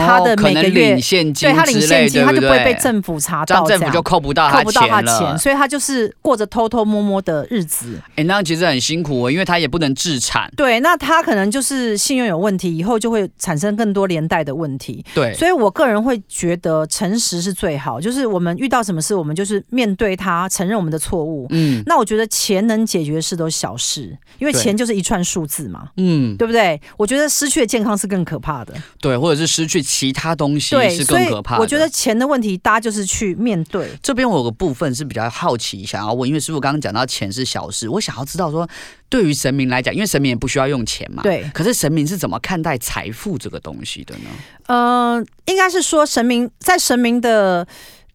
[0.01, 8.01] 他的每个月领现金，对他领现金，他就不会被政府查到，这样政府就扣不到扣不到他钱，所以他就是过着偷偷摸摸的日子。
[8.17, 10.53] 哎，那样其实很辛苦哦，因为他也不能自产。
[10.57, 15.05] 对，那他可能就是信用有问题，以后就会产生更多连带的问题。
[15.15, 21.47] 对，所以我个人会觉得诚实是最好，就是我们遇到什么事，我们就是面对他，承认我们的错误。
[21.51, 25.89] 嗯，那我觉得钱能解决的事都是小事，因为钱就是一串数字嘛。
[25.97, 26.81] 嗯，对不对？
[26.97, 28.75] 我觉得失去的健康是更可怕的。
[29.01, 29.86] 对，或者是失去。
[29.87, 31.63] 其他东西是更可怕的。
[31.63, 33.89] 我觉得钱的问题，大家就是去面对。
[34.03, 38.69] 这边我有个部分是比较好奇，想要问，因为师傅刚刚讲到钱是小事，我想要知道说，
[39.09, 41.49] 对于神明来讲，因为神明也不需要用钱嘛，对。
[41.55, 44.31] 可是神明是怎么看待财富这个东西的呢？
[44.67, 47.67] 呃，应该是说神明在神明的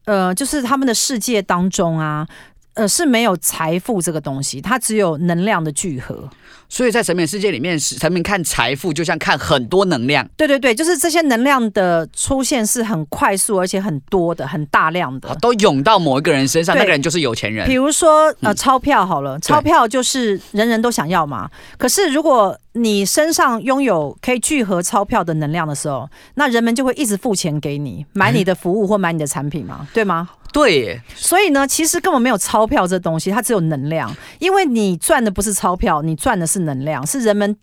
[0.06, 2.28] 呃，就是他们的世界当中啊，
[2.74, 6.30] 呃，是没有财富这个东西，它只有能量的聚合。
[6.74, 10.26] 所以在神明世界里面，神明看财富就像看很多能量。
[10.38, 17.68] 对对对，就是这些能量的出现是很快速，而且很多的、很大量的，都涌到某一个人身上，那个人就是有钱人。
[17.68, 21.50] 比如说呃，钞票好了，钞票就是人人都想要嘛。
[21.78, 30.30] 可是如果你身上拥有可以聚合钞票的能量的时候，那人们就会一直付钱给你，买你的服务或买你的产品嘛，对吗？
[30.54, 34.14] 对，所以呢，其实根本没有钞票这东西，它只有能量。
[34.40, 37.56] 因为你赚的不是钞票，你赚的是能量，是人们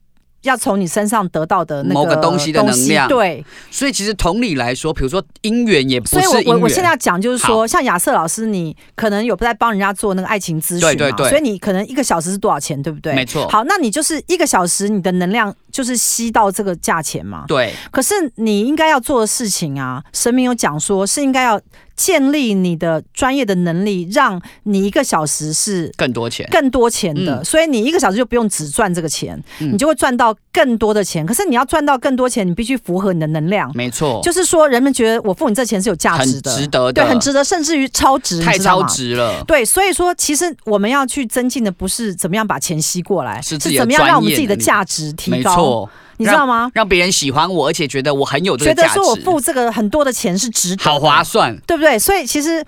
[0.42, 3.08] 要从你身上得到的那个某个东西的能量。
[3.08, 6.20] 对，所以其实同理来说，比如说姻缘也不是。
[6.20, 13.14] 所以我我我现在要讲就是说，像亚瑟老师，你可能有在帮人家做那个爱情咨询嘛，对对对，所以你可能一个小时是多少钱，对不对？
[13.14, 13.46] 没错。
[13.48, 15.54] 好，那你就是一个小时，你的能量。
[15.70, 17.44] 就是吸到这个价钱嘛。
[17.46, 17.72] 对。
[17.92, 21.60] 可是你应该要做的事情啊，神明有讲说是应该要。
[21.98, 31.26] 建立你的专业的能力，让你一个小时是更多钱、更多钱的，所以你一个小时就不用只赚这个钱，你就会赚到更多的钱。
[31.26, 33.68] 可是你要赚到更多钱，你必须符合你的能量。
[33.74, 39.42] 没错，就是说人们觉得我付你这钱是有价值的，值得的，对，很值得，甚至于超值，太超值了。
[39.44, 45.36] 对，所以说其实我们要去增进的不是怎么样把钱吸过来，是怎么样让我们自己的价值提高。
[45.36, 45.90] 没错。
[46.18, 46.70] 你知道吗？
[46.74, 51.98] 让别人喜欢我，而且觉得我很有这个价值，觉得说我付这个很多的钱是值得，好划算，对不对？
[51.98, 52.64] 所以其实，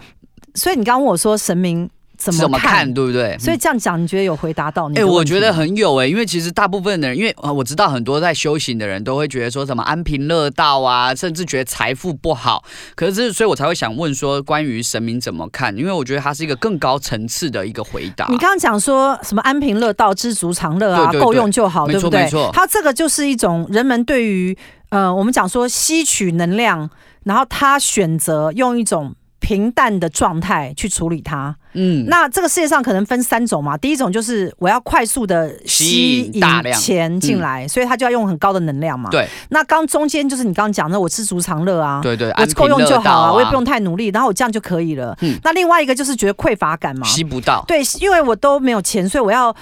[0.55, 1.89] 所以你刚刚问我说神明。
[2.21, 3.35] 怎么，看，对不对？
[3.39, 4.99] 所以这样讲，你觉得有回答到你？
[4.99, 12.63] 哎、欸，我觉得很有哎、欸，因为其实大部分的人，因为我知道很多在修行的人都会觉得说什么安贫乐道啊，甚至觉得财富不好。
[12.95, 15.75] 可是，所以我才会想问说，关于神明怎么看？
[15.75, 18.27] 因为我觉得它是一个更高层次的一个回答。
[18.29, 22.25] 你刚刚讲说什么安贫乐道、知足常乐啊，够用就好，对不对？
[22.25, 24.55] 没错，它这个就是一种人们对于
[24.91, 26.91] 呃，我们讲说吸取能量，
[27.25, 29.15] 然后他选择用一种。
[29.43, 33.77] 平淡的状态去处理它，嗯，那这个世界上可能分三种嘛。
[33.77, 36.43] 第一种就是我要快速的吸引
[36.75, 39.09] 钱进来，所以他就要用很高的能量嘛。
[39.11, 39.29] 对。
[39.51, 45.17] 那刚中间就是你刚刚讲的，我知足常乐啊，对对，我够用就好啊，我也不用太努力，然后我这样就可以了。
[45.21, 45.39] 嗯。
[45.45, 47.65] 那另外一个就是觉得匮乏感嘛，吸不到。
[47.69, 49.55] 对，因为我都没有钱，所以我要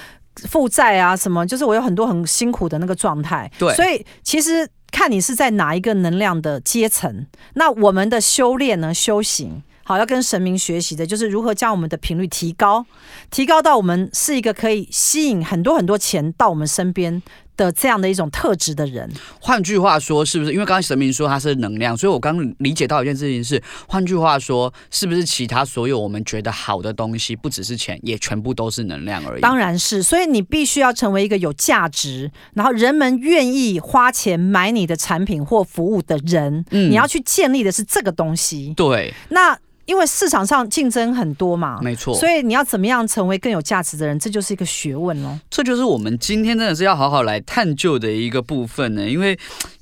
[0.48, 3.50] 负债啊，什么，就是我有很多很辛苦的那个状态。
[3.58, 3.74] 对。
[3.74, 9.62] 所以其实看你是在哪一个能量的阶层，那我们的修炼呢，修行。
[9.88, 12.84] 好，要跟神明学习的，就是如何将我们的频率提高，
[13.30, 17.22] 提高到我们是一个可以吸引很多很多钱到我们身边
[17.56, 19.10] 的这样的一种特质的人。
[19.40, 20.52] 换句话说，是不是？
[20.52, 29.40] 因为刚才神明说它是能量，所以我刚理解到一件事情是：换句话说，是不是其他所有我们觉得好的东西，不只是钱，也全部都是能量而已？
[29.40, 30.02] 当然是。
[30.02, 36.62] 所以你必须要成为一个有价值，然后人们愿意花钱买你的产品或服务的人。
[36.72, 38.74] 嗯，你要去建立的是这个东西。
[38.76, 39.58] 对，那。
[39.88, 45.36] 因为市场上竞争很多嘛，没错，所以你要怎么样成为更有价值的人，这就是一个学问喽。
[45.50, 49.36] 这就是我们今天真的是要好好来探究的一个部分呢，因为。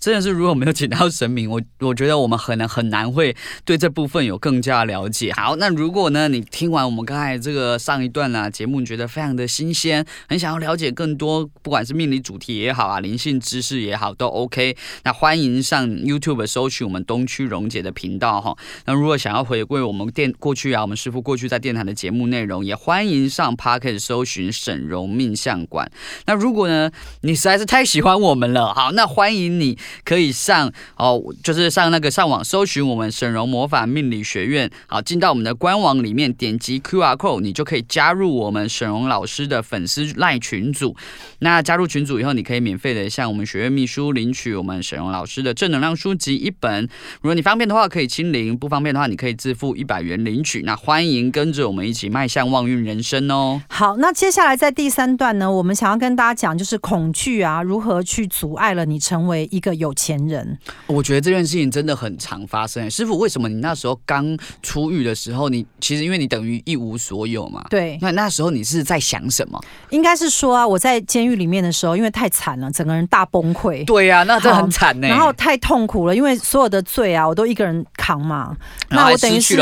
[0.07, 5.33] 真的是，如果没有请到神明， 我我觉得我们可能很难会对这部分有更加了解。
[5.33, 14.77] 好，那如果呢，你听完我们刚才这个上一段啊节目，你觉得非常的新鲜，很想要了解更多，不管是命理主题也好啊，灵性知识也好，都 OK。
[15.03, 18.57] 那欢迎上 YouTube 搜取我们东区荣姐的频道哈。
[18.85, 25.91] 那如果想要回归我们电过去啊，我们师傅过去在电台的节目内容，也欢迎上 Podcast 搜寻沈荣命相馆。
[26.27, 26.93] 那如果呢，
[27.23, 29.77] 你实在是太喜欢我们了，好，那欢迎你。
[30.05, 40.95] 可以上哦，就是上那个上网搜寻我们沈荣魔法命理学院，好，进到我们的官网里面，点击 QR code，你就可以加入我们沈荣老师的粉丝赖群组。
[41.41, 46.85] 那加入群组以后，你可以免费的向我们学院秘书领取我们沈荣老师的正能量书籍一本。
[47.21, 50.63] 如果你方便的话，可以亲临；不方便的话，你可以自付一百元领取。
[50.63, 53.61] 那欢迎跟着我们一起迈向旺运人生哦。
[53.69, 59.86] 好，那接下来在第三段呢，我们想要跟大家讲，就是恐惧啊，如何去阻碍了你成为一个有。
[59.87, 62.91] 有钱人，我觉得这件事情真的很常发生。
[62.91, 67.65] 师傅，为什么你那时候刚出狱的时候，你其实因为你等于一无所有嘛？
[67.71, 67.97] 对。
[68.03, 69.59] 那那时候你是在想什么？
[69.91, 73.85] 应该是说啊，我在监狱里面的时候，因为太惨了，整个人大崩溃。
[73.85, 75.07] 对呀、啊，那真的很惨呢。
[75.07, 78.57] 然后太痛苦了，因为所有的罪啊，我都一个人扛嘛。
[78.91, 79.57] 那我等于是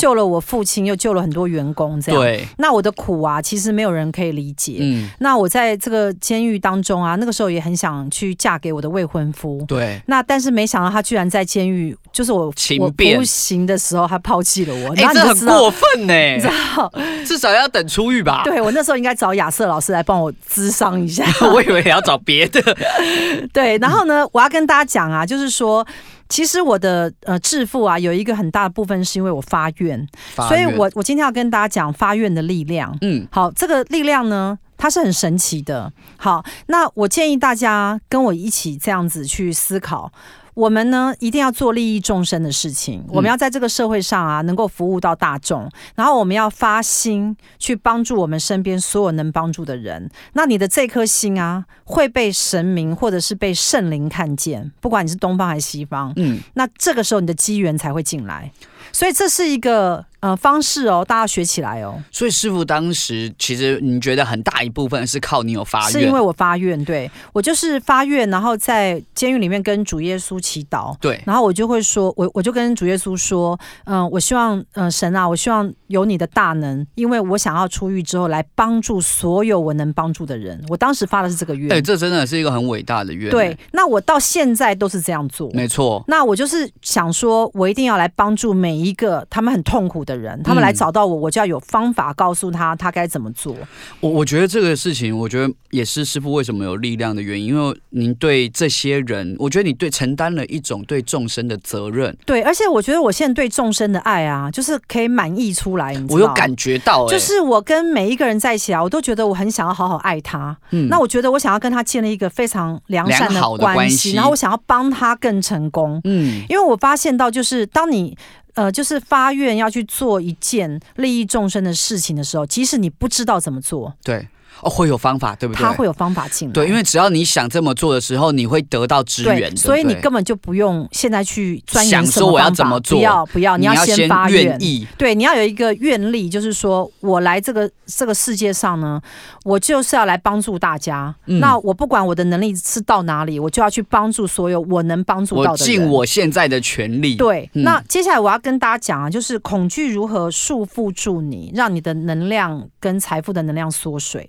[0.00, 2.20] 救了我父亲，又救了很多员工，这样。
[2.20, 2.46] 对。
[2.58, 4.78] 那我的苦啊，其实没有人可以理解。
[4.80, 5.08] 嗯。
[5.18, 9.55] 那我在这个监狱当中啊，那个时候也很想去嫁给我的未婚夫。
[9.66, 14.94] 对，那但是没想到他居然在监狱，就是我我不行的时候，他抛弃了我。
[14.94, 16.92] 哎、欸，这很过分呢， 你知道？
[17.24, 18.42] 至少要等出狱吧？
[18.44, 21.24] 对，我那时候应该找亚瑟老师来帮我咨商一下。
[21.52, 22.60] 我以为你要找别的。
[23.52, 25.86] 对，然后呢，我要跟大家讲啊，就是说，
[26.28, 32.96] 其实我的呃致富啊，有一个很大的部分是因为我发愿，发愿，所以我我今天要跟大家讲发愿的力量。
[33.00, 34.58] 嗯，好，这个力量呢。
[34.76, 35.92] 它是很神奇的。
[36.16, 40.12] 好，那我建议大家跟我一起这样子去思考。
[40.54, 43.04] 我们呢，一定要做利益众生的事情。
[43.08, 45.70] 我们要在这个社会上啊，能够服务到大众。
[45.94, 50.10] 然后我们要发心去帮助我们身边所有能帮助的人。
[50.32, 54.72] 那你的这颗心啊，会被神明或者是被圣灵看见。
[54.80, 58.50] 不管你是东方还是西方，嗯，那这个时候你的机缘才会进来。
[58.92, 60.06] 所以这是一个。
[60.26, 62.02] 呃方式哦，大家学起来哦。
[62.10, 80.60] 所以师傅当时其实你觉得很大一部分是靠你有发愿，是因为我发愿，对，我就是发愿，然后在监狱里面跟主耶稣祈祷，对，然后我就会说，我我就跟主耶稣说，嗯、呃，我希望，嗯、呃，神啊，我希望有你的大能，因为我想要出狱之后来帮助所有我能帮助的人。
[80.68, 83.30] 我当时发的是这个愿，对，这真的是一个很伟大的愿。
[83.30, 86.02] 对，那我到现在都是这样做，没错。
[86.08, 93.54] 那我就是想说，我一定要来帮助每一个他们很痛苦的人，他们来找到我，我就要有方法告诉他他该怎么做。
[94.00, 102.16] 我我觉得这个事情，我觉得也是师傅为什么有力量的原因，因为您对这些人，我觉得你对承担了一种对众生的责任。
[102.24, 105.94] 对，而且我觉得我现在对众生的爱啊，就是可以满溢出来。
[106.08, 110.56] 我有感觉到、欸，就是我跟每一个人在一起啊，我都觉得我很想要好好爱他。
[110.70, 116.00] 嗯，那我觉得我想要跟他建立一个非常良善的关系，然后我想要帮他更成功。
[116.04, 118.16] 嗯，因为我发现到，就是当你
[118.56, 124.26] 呃，就是发愿要去做一件利益众生的事情的时候，即使你不知道怎么做，对。
[124.62, 125.62] 哦，会有方法，对不对？
[125.62, 126.52] 他会有方法进来。
[126.52, 129.50] 对，因为只要你想这么做的时候，你会得到支援。
[129.50, 134.86] 对，所以你根本就不用现在去钻研想说我要怎么做，不要不要，你要先发愿意。
[134.96, 139.00] 对，你要有一个愿力，就是说我来这个这个世界上呢，
[139.44, 141.14] 我就是要来帮助大家。
[141.26, 145.76] 嗯、那我不管我的能力是到哪里，我就要去帮助所有我能帮助到的人。
[145.76, 147.16] 我尽我现在的全力。
[147.16, 154.28] 对，嗯、那接下来我要跟大家讲啊，就是恐惧如何束缚住你，让你的能量跟财富的能量缩水。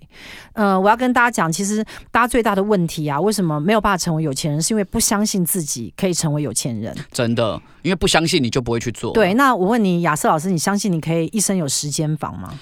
[0.52, 6.94] 呃，我要跟大家讲，其实大家最大的问题啊，为什么没有办法成为有钱人，是因为不相信自己可以成为有钱人。
[7.12, 9.12] 真的，因为不相信你就不会去做。
[9.12, 12.58] 对，那我问你，亚瑟老师，你相信你可以一生有十间房吗？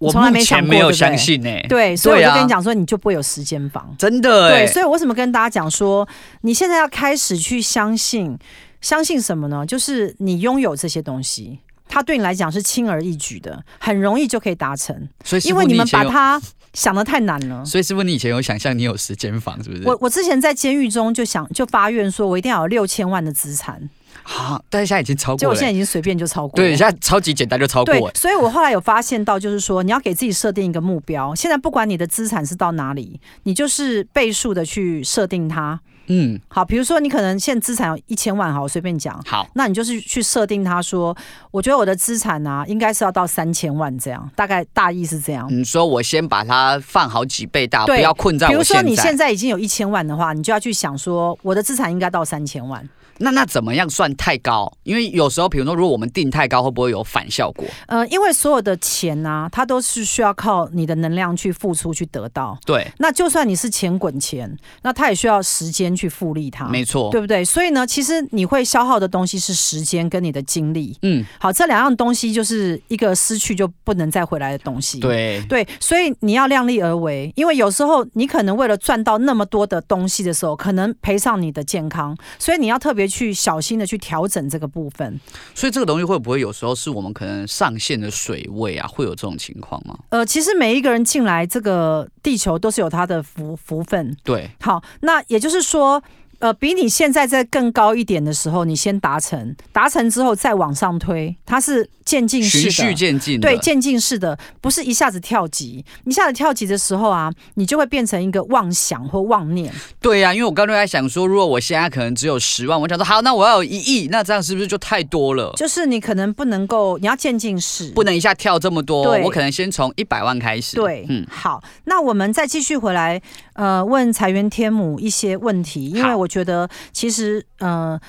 [0.00, 1.66] 我从来没想过，没有相信呢、欸。
[1.68, 3.94] 对，所以我就跟你讲说，你就不会有十间房。
[3.96, 6.06] 真的、欸，对，所以我为什么跟大家讲说，
[6.42, 8.36] 你现在要开始去相信，
[8.80, 9.64] 相信什么呢？
[9.64, 11.60] 就是你拥有这些东西。
[11.88, 15.08] 它对你来讲是轻而易举的，很容易就可以达成。
[15.24, 16.40] 所以，因为你们把它
[16.72, 17.64] 想的太难了。
[17.64, 19.82] 所以，师傅，你以前有想象你有十间房，是不是？
[19.84, 23.88] 我我之前在监狱中就想就发愿说，我一定要有六千万的资产。
[24.22, 25.38] 好、啊，但是现在已经超过了。
[25.38, 26.68] 就我现在已经随便就超过了。
[26.68, 28.00] 对，现在超级简单就超过了。
[28.00, 31.34] 对，所以我后来有发现到，就是说你要给自己设定一个目标。
[31.34, 35.78] 现在不管你的资产是到哪里，你就是倍数的去设定它。
[36.06, 39.20] 嗯，好，比如说你可能现在资产有一千万，好，我随便讲。
[39.26, 41.16] 好，那你就是去设定他，说，
[41.50, 45.46] 我觉得我的资产啊，应该是要到三千万这样，大概大意是这样。
[45.50, 48.58] 你说我先把它放好几倍大，不要困在我现在。
[48.58, 52.86] 比如说你现在已经有一千万的话，你就要去想说，我的资产应该到三千万。
[53.18, 54.72] 那那怎么样算太高？
[54.82, 57.64] 因为有时候，比如说，如果我们定太高，会不会有反效果？
[57.86, 62.58] 呃，因为所有的钱呢、啊，它都是需要靠你的能量去付出去得到。
[62.64, 62.86] 对。
[62.98, 66.66] 那就算你是钱滚钱，那它也需要时间去复利它。
[66.68, 67.44] 没错，对不对？
[67.44, 70.96] 所以呢，其实你会消耗的东西是时间跟你的精力。
[71.02, 71.24] 嗯。
[71.38, 75.00] 好，这两样东西就是一个失去就不能再回来的东西。
[75.00, 75.42] 对。
[75.48, 83.84] 对，所以你要量力而为，因为有时候你可能为了赚到那么多的东西的时候，可能赔上你的健康，所以你要特别去小心的。
[83.84, 85.20] 去调整这个部分，
[85.54, 88.88] 所以这个东西会不会有时候是我们可能上线的水位啊？
[88.88, 89.94] 会有这种情况吗？
[90.08, 94.16] 呃，其实每一个人进来这个地球都是有他的福福分。
[94.24, 96.02] 对，好，那也就是说。
[96.44, 105.82] 呃，比你现在在更高一点的时候，你先达成，达成之后再往上推，它是渐进式的，循序渐进，对，渐进式的，不是一下子跳级。
[106.04, 109.72] 一下子跳级的时候啊，你就会变成一个妄想或妄念。
[110.02, 115.50] 对呀、啊，因为我刚才在想说，如果我现在可能只有十万，我想说好，那我要有一亿，那这样是不是就太多了？
[115.56, 119.18] 就是你可能不能够，你要渐进式，不能一下跳这么多。
[119.20, 120.76] 我可能先从一百万开始。
[120.76, 123.18] 对，嗯，好，那我们再继续回来，
[123.54, 126.28] 呃，问财源天母一些问题，因为我。
[126.34, 128.00] 觉得其实，呃，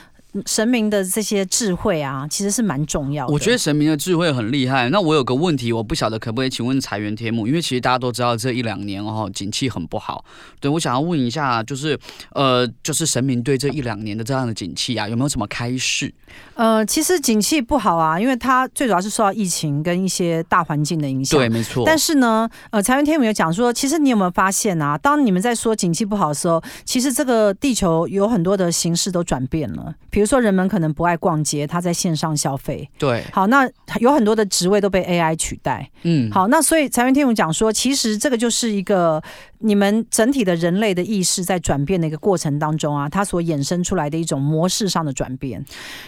[0.45, 3.33] 神明的这些智慧啊，其实是蛮重要的。
[3.33, 4.89] 我觉得神明的智慧很厉害。
[4.89, 10.23] 那我有个问题，我不晓得可不可以请问财源天母，因为其实大家都知道这一两年哦，景气很不好。
[10.59, 11.97] 对，我想要问一下，就是
[12.31, 16.13] 呃，就是神明对这一两年的这样的景气啊，有没有什么开示？
[16.55, 21.39] 呃，其实景气不好啊，因为它最主要是受到疫情跟一些大环境的影响。
[21.39, 21.83] 对，没错。
[21.85, 24.97] 但是呢，呃，财源天母有讲说，其实你有没有发现啊？
[24.97, 29.93] 当你们在说景气不好的时候，其实这个地球有很多的形式都转变了。
[30.09, 32.89] 比如说，人们可能不爱逛街，他在线上消费。
[32.97, 33.23] 对。
[33.31, 33.69] 好，那
[33.99, 35.89] 有很多的职位都被 AI 取代。
[36.03, 36.31] 嗯。
[36.31, 39.21] 好，那所以财源天母讲说，其实这个就是一个
[39.59, 45.63] 你们整体的人类的意识在转变的一个过程当中啊，它所衍生出来的一种模式上的转变。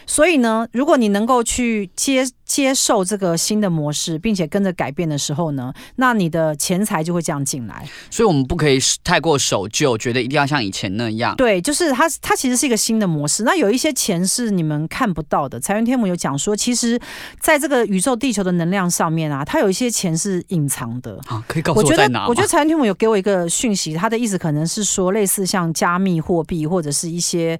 [0.05, 7.87] 所以呢，如果你能够去接接受这个新的模式，并且跟着改变的时候呢，那你的钱财就会这样进来。
[8.09, 11.35] 所以我们不可以太过守旧，觉得一定要像以前那样。
[11.35, 13.43] 对，就是它，它其实是一个新的模式。
[13.43, 15.59] 那有一些钱是你们看不到的。
[15.59, 16.99] 财源天母有讲说，其实
[17.39, 21.19] 在这个宇宙地球的能量上面啊，它有一些钱是隐藏的。
[21.27, 22.27] 啊，可以告诉我在哪？
[22.27, 27.59] 我觉得财源天母有给我一个讯息，他的意思可能是说，类似像加密货币或者是一些。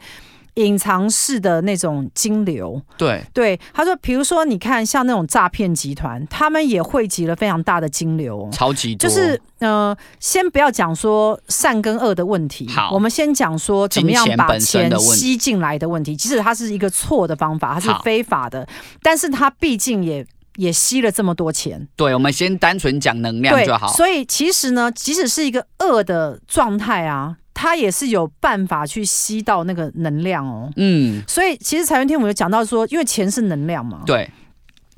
[0.58, 9.08] 隐藏式的那种金流，对对，他说，比如说，你看像那种诈骗集团，他们也汇集了非常大的金流，超级多。
[9.08, 16.16] 就是呃，先不要讲说善跟恶的问题，好，我们先讲说怎么样把钱吸进来的问题。
[16.16, 18.68] 即使它是一个错的方法，它是非法的，
[19.04, 20.26] 但是它毕竟也
[20.58, 21.88] 也吸了这么多钱。
[21.96, 23.88] 对，我们先单纯讲能量就好。
[23.94, 27.38] 所以其实呢，即使是一个恶的状态啊。
[27.60, 34.30] 它也是有办法去吸到那个能量哦，嗯，所以其实财源天母有讲到说，因为钱是能量嘛，对，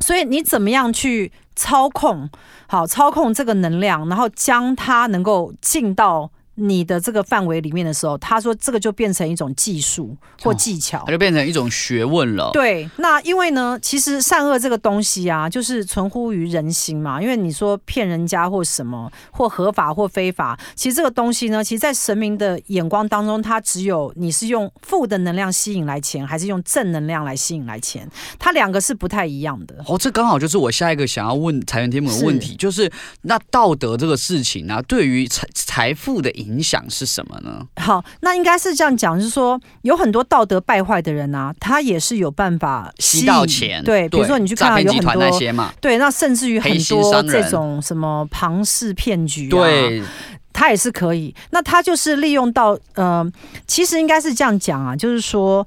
[0.02, 2.30] 所以你怎么样去操控，
[2.68, 6.30] 好，操控这个能量，然后将它能够进到。
[6.60, 12.52] 你的这个范围里面的时候，他说这个就变成一种技术或技巧，它就变成一种学问了。
[12.52, 17.22] 对，那因为呢，其实善恶这个东西啊，就是存乎于人心嘛。
[17.22, 28.06] 因为你说骗人家或什么，或合法或非法，其实这个东西呢，其实，在神明的眼光当中，它只有你是用负的能量吸引来钱，还是用正能量来吸引来钱，
[28.38, 29.84] 它两个是不太一样的。
[29.88, 32.92] 哦，这刚好就是我下一个想要问财源天母的问题，是就是
[33.22, 36.49] 那道德这个事情呢、啊，对于财财富的影。
[36.50, 37.64] 影响是什么呢？
[37.76, 43.84] 好，那应该是这样讲，就是说有很多道德败坏的人啊，他也是有办法吸到钱。
[43.84, 50.04] 对，比如说你去看到有很多那些嘛，对，那甚至于很多这种什么庞氏骗局啊，对，
[50.52, 51.34] 他也是可以。
[51.52, 53.24] 那他就是利用到呃，
[53.68, 55.66] 其实应该是这样讲啊，就是说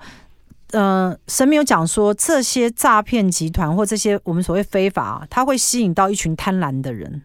[0.73, 7.23] 呃，神明有讲说这些诈骗集团或这些我们所谓非法，他会吸引到一群贪婪的人，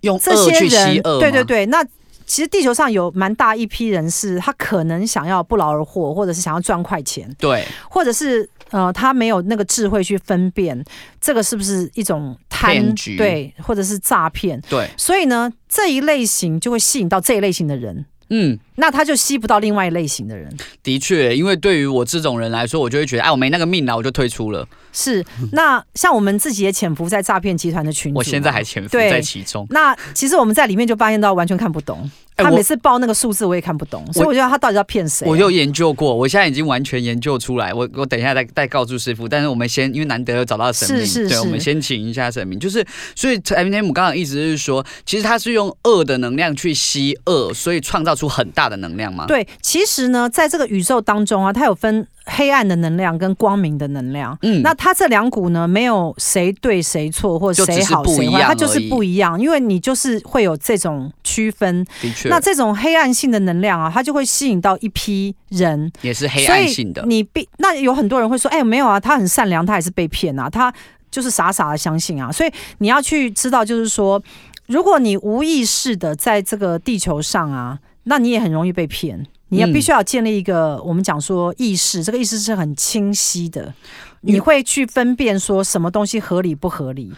[0.00, 1.84] 用这些人，对对对，那。
[2.28, 10.84] 其实地球上有蛮大一批人是，他可能想要不劳而获，或者是想要赚快钱，对，或者是呃，他没有那个智慧去分辨
[11.20, 18.04] 这个是不是一种贪局，对，或者是诈骗，对，所以呢，这一类型就会吸引到这一类型的人。
[18.30, 20.54] 嗯，那他就吸不到另外一类型的人。
[20.82, 24.66] 的确，因为对于我这种人来说，我就会觉得，哎，我没那个命了，我就退出了。
[24.92, 29.66] 是，那像我们自己也潜伏在诈骗集团的群组，我现在还潜伏在其中。
[29.70, 32.10] 那其实我们在里面就发现到完全看不懂。
[32.44, 35.26] 他每次报那个数字，我也看不懂，所以我觉得他到底要骗谁？
[35.28, 37.74] 我有研究过，我现在已经完全研究出来。
[37.74, 39.28] 我我等一下再再告诉师傅。
[39.28, 42.58] 但是我们先，因为难得有找到神明，是是是，对，我们先请一下神明。
[42.58, 42.84] 就是，
[43.14, 49.26] 所以财源天母刚刚的意思是说，其实他是用恶的能量去吸恶，所以创造出很大的能量吗？
[49.26, 52.06] 对，其实呢，在这个宇宙当中啊，它有分。
[52.30, 59.40] 黑暗的能量跟光明的能量，嗯，那它这两股呢，没有谁对谁错，或者谁好谁坏，它就是不一样。
[59.40, 61.84] 因为你就是会有这种区分。
[62.02, 67.02] 的确，那这种黑暗性的能量啊，它就会吸引到一批人，也是黑暗性的。
[67.06, 70.72] 你必那有很多人会说，哎，没有啊，他很善良，他还是被骗啊，他
[71.10, 72.30] 就是傻傻的相信啊。
[72.30, 74.22] 所以你要去知道，就是说，
[74.66, 79.26] 如果你无意识的在这个地球上啊，那你也很容易被骗。
[79.48, 83.72] 你要必须要建立一个，嗯、我们讲说意识，这个意识是很清晰的，
[84.20, 87.12] 你会去分辨说什么东西合理不合理。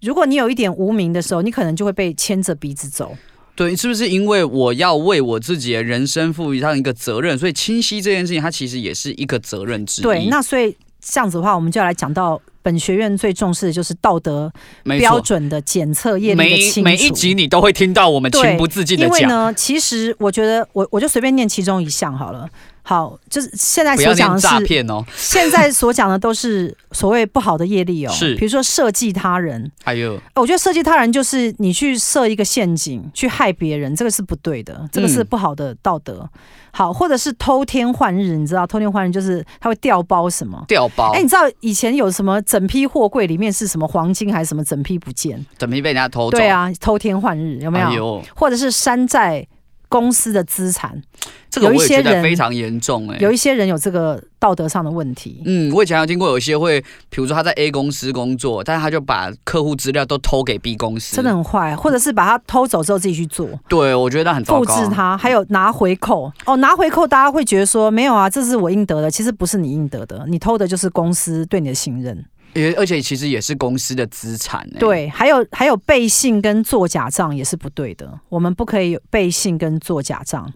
[0.00, 3.16] 如果你有一点无名的时候，你可能就会被牵着鼻子走。
[3.54, 10.04] 对，是不是因为我要为我自己的人生赋予上一个责任，所以清晰这件事情，它其实也是一个责任之一。
[10.04, 12.40] 对，那所以这样子的话，我们就要来讲到。
[12.66, 14.52] 本学院最重视的就是道德
[14.98, 16.82] 标准的检测业力的清楚。
[16.82, 19.20] 每一集你都会听到我们情不自禁的讲。
[19.20, 22.48] 因为呢，其实我觉得我我就随便念其中一项好了。
[22.88, 25.04] 好，就是现在所讲的是诈骗哦。
[25.16, 36.30] 现在所讲的都是所谓不好的业力哦，是，比如说设计他人，还有，我觉得设计他人就是你去设一个陷阱去害别人，这个是不对的，这个是不好的道德。
[36.70, 40.64] 好，或者是偷天换日，你知道偷天换日就是他会调包什么？
[40.68, 41.10] 调包。
[41.10, 45.44] 哎，你知道以前有什么整批货柜里面是什么黄金还是什么整批不见？
[45.58, 46.38] 整批被人家偷走。
[46.38, 47.90] 对啊，偷天换日有没有？
[47.90, 48.22] 有。
[48.36, 49.44] 或者是山寨。
[49.88, 51.00] 公司的资产，
[51.48, 53.16] 这个我也觉得非常严重哎。
[53.20, 55.42] 有一些人有这个道德上的问题。
[55.44, 61.76] 嗯，我以前有听过有一些会，比如说他在 A 公司工作，但是他就把客户资料都偷给 B 公司，真的很坏。
[61.76, 63.48] 或者是把他偷走之后自己去做。
[63.68, 64.74] 对，我觉得很糟糕。
[64.74, 72.24] 复制他，还有拿回扣哦，拿回扣，大家会觉得说没有啊，这是我应得的，其实不是你应得的，你偷的就是公司对你的信任。
[72.56, 74.68] 也而且其实也是公司的资产。
[74.78, 80.52] 对，还有还有背信跟做假账也是不对的，我们不可以有背信跟做假账。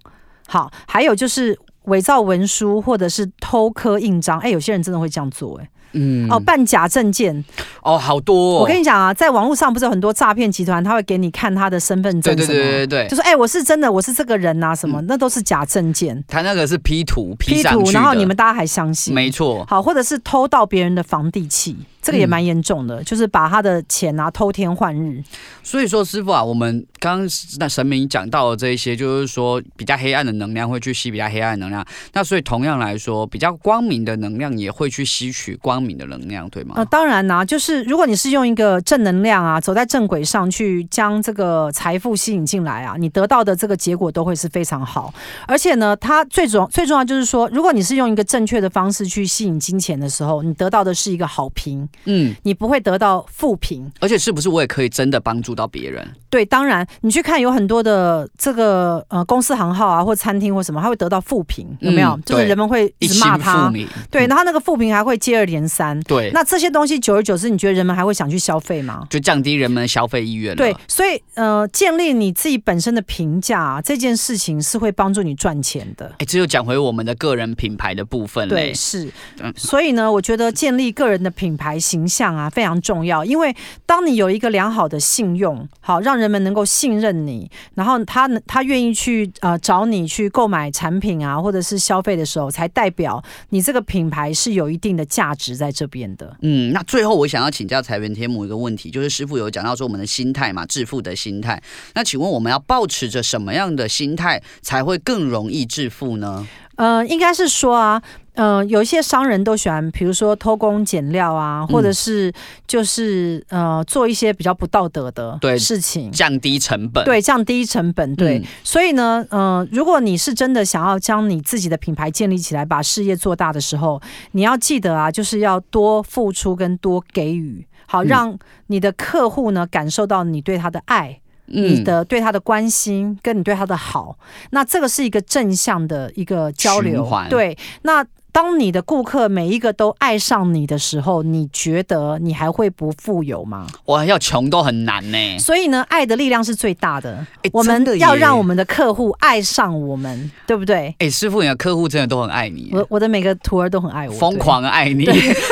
[0.49, 5.71] 好，还有就是伪造文书或者是偷刻印章，哎，有些人真的会这样做，哎。
[5.93, 7.45] 嗯，哦，办假证件，
[7.83, 8.61] 哦，好多、哦。
[8.61, 16.23] 我跟你讲啊，在网络上不是有很多诈骗集团，他会给你看他的身份证，对对对对对，就说哎，我是真的，我是这个人呐，什么、嗯、那都是假证件。
[16.29, 19.15] 他那个是 P 图，P 图，然后你们大家还相信？
[19.15, 19.65] 没错。
[19.69, 21.77] 好，或者是偷盗别人的房地契。
[22.03, 25.23] 这个也蛮严重的，嗯，就是把他的钱啊偷天换日。
[25.63, 27.29] 所以说，师傅啊，我们刚刚
[27.59, 31.85] 那神明讲到的这一些，就是说比较黑暗的能量会去吸比较黑暗的能量。
[32.13, 36.75] 那所以同样来说，比较光明的能量也会去吸取光明的能量，对吗？
[36.77, 45.13] 呃，当然啦，啊，就是如果你是用一个正能量啊，走在正轨上去将这个财富吸引进来啊，你得到的这个结果都会是非常好。
[45.47, 51.89] 而且呢，它最重最重要就是说，如果你是用一个正确的方式去吸引金钱的时候，你得到的是一个好评。
[52.05, 56.07] 嗯，你不会得到负评，而且是不是我也可以真的帮助到别人？
[56.29, 62.11] 对，当然，你去看有很多的这个呃公司行号啊，或餐厅或什么，他会得到负评，有没有？
[62.11, 63.73] 嗯、就是人们会一直骂他，
[64.11, 65.99] 对，然后那个负评还会接二连三。
[66.03, 69.07] 对，那这些东西久而久之，你觉得人们还会想去消费吗？
[69.11, 70.55] 就降低人们的消费意愿。
[70.55, 76.15] 对，所以呃，建立你自己本身的评价、啊、这件事情是会帮助你赚钱的。
[76.19, 78.49] 哎，只有讲回我们的个人品牌的部分。
[78.49, 79.11] 对，是。
[79.57, 83.55] 所以呢，我觉得建立个人的品牌形象啊非常重要，因为
[83.87, 96.37] 当你有一个良好的信用，好让人们能够信任你，然后他他愿意去呃找你去购买产品啊，或者是消费的时候，才代表你这个品牌是有一定的价值在这边的。
[96.43, 101.63] 嗯，那最后我想要请教财源天母一个问题，就是师傅有讲到说我们的心态嘛，致富的心态。
[101.95, 106.47] 那请问我们要抱持着什么样的心态才会更容易致富呢？
[106.81, 108.03] 呃，应该是说啊。
[108.35, 112.33] 嗯、呃，有一些商人都喜欢，比如说偷工减料啊，或者是
[112.67, 117.05] 就是呃做一些比较不道德的事情，降低成本。
[117.05, 118.15] 对，降低成本。
[118.15, 124.01] 对，嗯、所以呢，呃，如果你是真的想要将你自己的品牌建立起来，把事业做大的时候，
[124.31, 131.21] 你要记得啊，就是要多付出跟多给予，好让你的客户呢感受到你对他的爱。
[131.51, 134.17] 你的对他的关心，跟你对他的好，
[134.51, 137.07] 那这个是一个正向的一个交流。
[137.29, 138.05] 对，那。
[138.33, 143.67] 当你的顾客每一个都爱上你的时候，你觉得你还会不富有吗？
[143.85, 145.39] 我要穷都很难呢。
[145.39, 147.27] 所以呢，爱的力量是最大的。
[147.43, 150.95] 欸、我们要让我们的客户爱上我们，对不对？
[150.99, 152.71] 哎、欸，师傅，你的客户真的都很爱你。
[152.73, 155.05] 我我的每个徒儿都很爱我，疯狂爱你。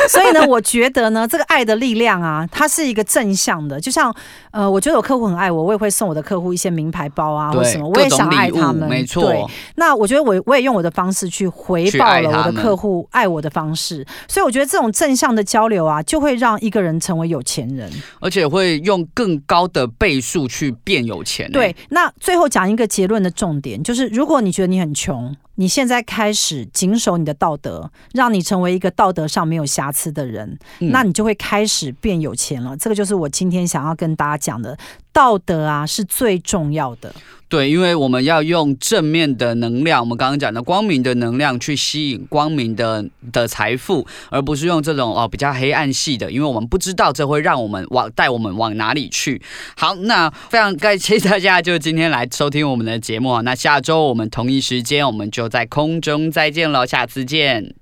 [0.07, 3.79] 所以呢，我觉得呢，这个爱的力量啊，它是一个正向的。
[3.79, 4.13] 就像
[4.51, 8.87] 呃，我觉得我客户很爱我，我也会送我的客户一些名牌包啊，或什么，我也想爱他们。
[8.87, 9.23] 没错。
[9.23, 9.45] 对。
[9.75, 21.51] 那我觉得我我也用我的方式去回报了我的客户爱我的方式，所以我觉得这种正向的交流啊，就会让一个人成为有钱人，而且会用更高的倍数去变有钱。
[21.51, 32.77] 对，那最后讲一个结论的重点，就是如果你觉得你很穷，你现在开始谨守你的道德，让你成为一个道德上没有瑕疵的人，嗯，那你就会开始变有钱了。
[32.77, 34.77] 这个就是我今天想要跟大家讲的，
[35.19, 37.13] 道德啊是最重要的。
[37.49, 43.03] 对，因为我们要用正面的能量，我们刚刚讲的光明的能量去吸引光明的
[43.33, 49.41] 的财富，而不是用这种哦比较黑暗系的，因为我们不知道这会让我们往带我们往哪里去。
[49.75, 57.75] 好，那非常感谢大家就今天来收听我们的节目啊，那下周我们同一时间我们就在空中再见了，下次见。